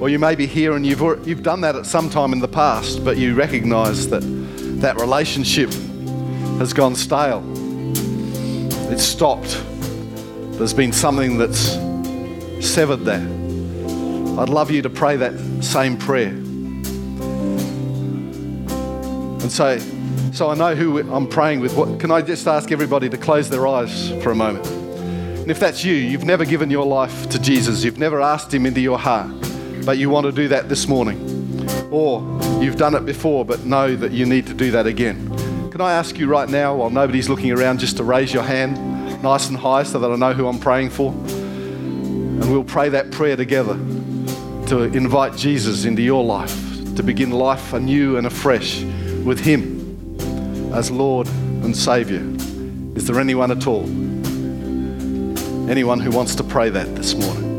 Or 0.01 0.09
you 0.09 0.19
may 0.19 0.35
be 0.35 0.47
here 0.47 0.77
and 0.77 0.87
you've, 0.87 1.01
you've 1.27 1.43
done 1.43 1.61
that 1.61 1.77
at 1.77 1.87
some 1.87 2.09
time 2.09 2.33
in 2.33 2.39
the 2.39 2.49
past, 2.49 3.05
but 3.05 3.19
you 3.19 3.35
recognize 3.35 4.09
that 4.09 4.21
that 4.81 4.99
relationship 4.99 5.71
has 6.59 6.73
gone 6.73 6.95
stale. 6.95 7.43
It's 8.91 9.03
stopped. 9.03 9.63
There's 10.53 10.75
been 10.75 10.93
something 10.93 11.37
that's 11.39 11.77
severed 12.67 13.05
there. 13.05 13.27
I'd 14.39 14.49
love 14.49 14.71
you 14.71 14.83
to 14.83 14.91
pray 14.91 15.17
that 15.17 15.39
same 15.63 15.97
prayer. 15.99 16.29
And 19.41 19.53
so, 19.53 19.79
so 20.33 20.49
I 20.49 20.55
know 20.55 20.75
who 20.75 20.99
I'm 21.13 21.27
praying 21.27 21.61
with. 21.61 21.75
What, 21.77 21.99
can 21.99 22.11
I 22.11 22.23
just 22.23 22.47
ask 22.47 22.71
everybody 22.71 23.09
to 23.09 23.19
close 23.19 23.49
their 23.49 23.67
eyes 23.67 24.11
for 24.23 24.31
a 24.31 24.35
moment? 24.35 24.67
And 24.67 25.51
if 25.51 25.59
that's 25.59 25.85
you, 25.85 25.95
you've 25.95 26.25
never 26.25 26.45
given 26.45 26.71
your 26.71 26.87
life 26.87 27.29
to 27.31 27.39
Jesus, 27.41 27.83
you've 27.83 27.99
never 27.99 28.21
asked 28.21 28.53
Him 28.53 28.67
into 28.67 28.81
your 28.81 28.99
heart, 28.99 29.31
but 29.85 29.99
you 29.99 30.11
want 30.11 30.27
to 30.27 30.33
do 30.33 30.49
that 30.49 30.69
this 30.69 30.87
morning, 30.87 31.19
or 31.91 32.21
you've 32.63 32.77
done 32.77 32.95
it 32.95 33.05
before 33.05 33.45
but 33.45 33.65
know 33.65 33.97
that 33.97 34.13
you 34.13 34.27
need 34.27 34.47
to 34.47 34.55
do 34.55 34.71
that 34.71 34.87
again. 34.87 35.29
Can 35.71 35.81
I 35.81 35.93
ask 35.93 36.19
you 36.19 36.27
right 36.29 36.49
now, 36.49 36.77
while 36.77 36.91
nobody's 36.91 37.29
looking 37.29 37.51
around, 37.51 37.81
just 37.81 37.97
to 37.97 38.05
raise 38.05 38.33
your 38.33 38.43
hand 38.43 39.23
nice 39.23 39.49
and 39.49 39.57
high 39.57 39.83
so 39.83 39.99
that 39.99 40.11
I 40.11 40.17
know 40.17 40.33
who 40.33 40.47
I'm 40.47 40.59
praying 40.59 40.91
for? 40.91 41.11
And 41.13 42.51
we'll 42.51 42.65
pray 42.65 42.89
that 42.91 43.11
prayer 43.11 43.37
together 43.37 43.75
to 44.67 44.83
invite 44.95 45.37
Jesus 45.37 45.85
into 45.85 46.03
your 46.03 46.23
life, 46.23 46.55
to 46.97 47.03
begin 47.03 47.31
life 47.31 47.73
anew 47.73 48.17
and 48.17 48.27
afresh 48.27 48.83
with 49.25 49.41
Him 49.41 49.80
as 50.73 50.91
Lord 50.91 51.27
and 51.63 51.77
Saviour. 51.77 52.23
Is 52.97 53.07
there 53.07 53.19
anyone 53.19 53.51
at 53.51 53.67
all? 53.67 53.85
Anyone 55.71 56.01
who 56.01 56.11
wants 56.11 56.35
to 56.37 56.45
pray 56.45 56.71
that 56.71 56.95
this 56.97 57.15
morning? 57.15 57.51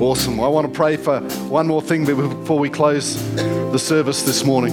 Awesome. 0.00 0.40
I 0.40 0.48
want 0.48 0.66
to 0.66 0.72
pray 0.72 0.96
for 0.96 1.20
one 1.48 1.66
more 1.66 1.82
thing 1.82 2.04
before 2.06 2.58
we 2.58 2.70
close 2.70 3.16
the 3.36 3.78
service 3.78 4.22
this 4.22 4.44
morning. 4.44 4.72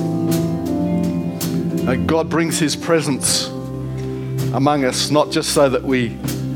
Uh, 1.87 1.95
God 2.05 2.29
brings 2.29 2.57
His 2.59 2.75
presence 2.75 3.47
among 4.53 4.85
us, 4.85 5.09
not 5.09 5.31
just 5.31 5.53
so 5.53 5.69
that 5.69 5.83
we 5.83 6.09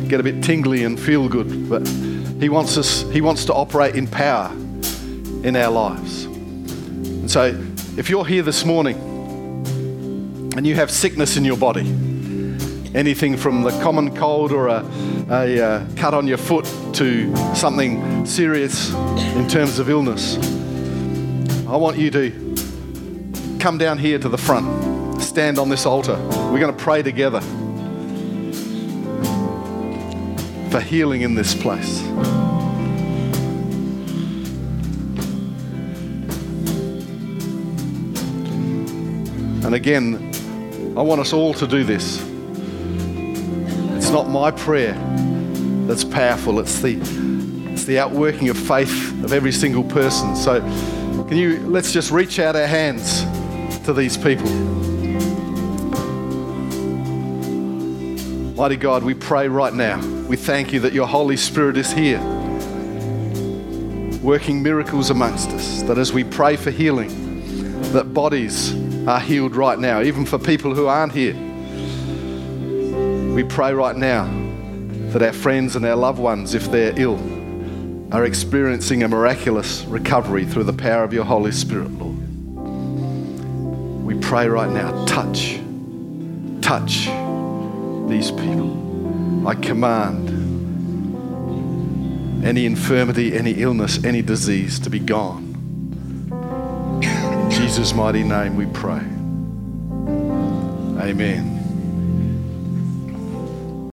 get 0.07 0.19
a 0.19 0.23
bit 0.23 0.43
tingly 0.43 0.83
and 0.83 0.99
feel 0.99 1.29
good, 1.29 1.69
but 1.69 1.85
He 2.41 2.49
wants 2.49 2.75
us, 2.75 3.03
He 3.11 3.21
wants 3.21 3.45
to 3.45 3.53
operate 3.53 3.95
in 3.95 4.07
power 4.07 4.51
in 5.43 5.55
our 5.55 5.69
lives. 5.69 6.25
And 6.25 7.29
so 7.29 7.55
if 7.97 8.09
you're 8.09 8.25
here 8.25 8.41
this 8.41 8.65
morning 8.65 8.97
and 10.57 10.65
you 10.65 10.73
have 10.73 10.89
sickness 10.89 11.37
in 11.37 11.45
your 11.45 11.55
body, 11.55 11.87
anything 12.95 13.37
from 13.37 13.61
the 13.61 13.69
common 13.83 14.15
cold 14.15 14.51
or 14.51 14.69
a, 14.69 14.83
a 15.29 15.63
uh, 15.63 15.87
cut 15.95 16.15
on 16.15 16.27
your 16.27 16.39
foot 16.39 16.65
to 16.93 17.35
something 17.55 18.25
serious 18.25 18.91
in 19.35 19.47
terms 19.47 19.77
of 19.77 19.87
illness, 19.87 20.37
I 21.67 21.75
want 21.75 21.99
you 21.99 22.09
to 22.09 22.31
come 23.59 23.77
down 23.77 23.99
here 23.99 24.17
to 24.17 24.29
the 24.29 24.37
front, 24.37 25.21
stand 25.21 25.59
on 25.59 25.69
this 25.69 25.85
altar. 25.85 26.15
We're 26.51 26.59
going 26.59 26.75
to 26.75 26.83
pray 26.83 27.03
together. 27.03 27.41
For 30.71 30.79
healing 30.79 31.21
in 31.21 31.35
this 31.35 31.53
place. 31.53 32.01
And 39.63 39.75
again, 39.75 40.31
I 40.97 41.01
want 41.01 41.21
us 41.21 41.33
all 41.33 41.53
to 41.55 41.67
do 41.67 41.83
this. 41.83 42.21
It's 43.97 44.09
not 44.09 44.29
my 44.29 44.49
prayer 44.49 44.93
that's 45.85 46.03
powerful, 46.03 46.59
it's 46.59 46.81
the, 46.81 46.97
it's 47.71 47.85
the 47.85 47.99
outworking 47.99 48.49
of 48.49 48.57
faith 48.57 49.11
of 49.23 49.33
every 49.33 49.51
single 49.51 49.83
person. 49.83 50.35
So, 50.35 50.61
can 51.27 51.37
you 51.37 51.59
let's 51.67 51.91
just 51.91 52.11
reach 52.11 52.39
out 52.39 52.55
our 52.55 52.65
hands 52.65 53.25
to 53.85 53.93
these 53.93 54.15
people. 54.15 54.49
Mighty 58.55 58.75
God, 58.75 59.03
we 59.03 59.13
pray 59.13 59.47
right 59.47 59.73
now. 59.73 60.20
We 60.31 60.37
thank 60.37 60.71
you 60.71 60.79
that 60.79 60.93
your 60.93 61.07
Holy 61.07 61.35
Spirit 61.35 61.75
is 61.75 61.91
here, 61.91 62.21
working 64.23 64.63
miracles 64.63 65.09
amongst 65.09 65.49
us. 65.49 65.81
That 65.81 65.97
as 65.97 66.13
we 66.13 66.23
pray 66.23 66.55
for 66.55 66.71
healing, 66.71 67.81
that 67.91 68.13
bodies 68.13 68.73
are 69.09 69.19
healed 69.19 69.57
right 69.57 69.77
now, 69.77 70.01
even 70.01 70.25
for 70.25 70.39
people 70.39 70.73
who 70.73 70.87
aren't 70.87 71.11
here. 71.11 71.33
We 73.35 73.43
pray 73.43 73.73
right 73.73 73.97
now 73.97 74.23
that 75.11 75.21
our 75.21 75.33
friends 75.33 75.75
and 75.75 75.85
our 75.85 75.97
loved 75.97 76.19
ones, 76.19 76.53
if 76.53 76.71
they're 76.71 76.97
ill, 76.97 77.19
are 78.13 78.23
experiencing 78.23 79.03
a 79.03 79.09
miraculous 79.09 79.83
recovery 79.83 80.45
through 80.45 80.63
the 80.63 80.71
power 80.71 81.03
of 81.03 81.11
your 81.11 81.25
Holy 81.25 81.51
Spirit, 81.51 81.91
Lord. 81.91 82.15
We 84.05 84.17
pray 84.17 84.47
right 84.47 84.71
now, 84.71 85.03
touch, 85.03 85.59
touch 86.61 87.07
these 88.09 88.31
people. 88.31 88.80
I 89.45 89.55
command 89.55 90.29
any 92.45 92.65
infirmity, 92.65 93.35
any 93.35 93.51
illness, 93.51 94.03
any 94.03 94.21
disease 94.21 94.79
to 94.79 94.89
be 94.89 94.99
gone. 94.99 95.47
In 96.31 97.51
Jesus' 97.51 97.93
mighty 97.93 98.23
name 98.23 98.55
we 98.55 98.65
pray. 98.67 99.01
Amen. 101.01 101.60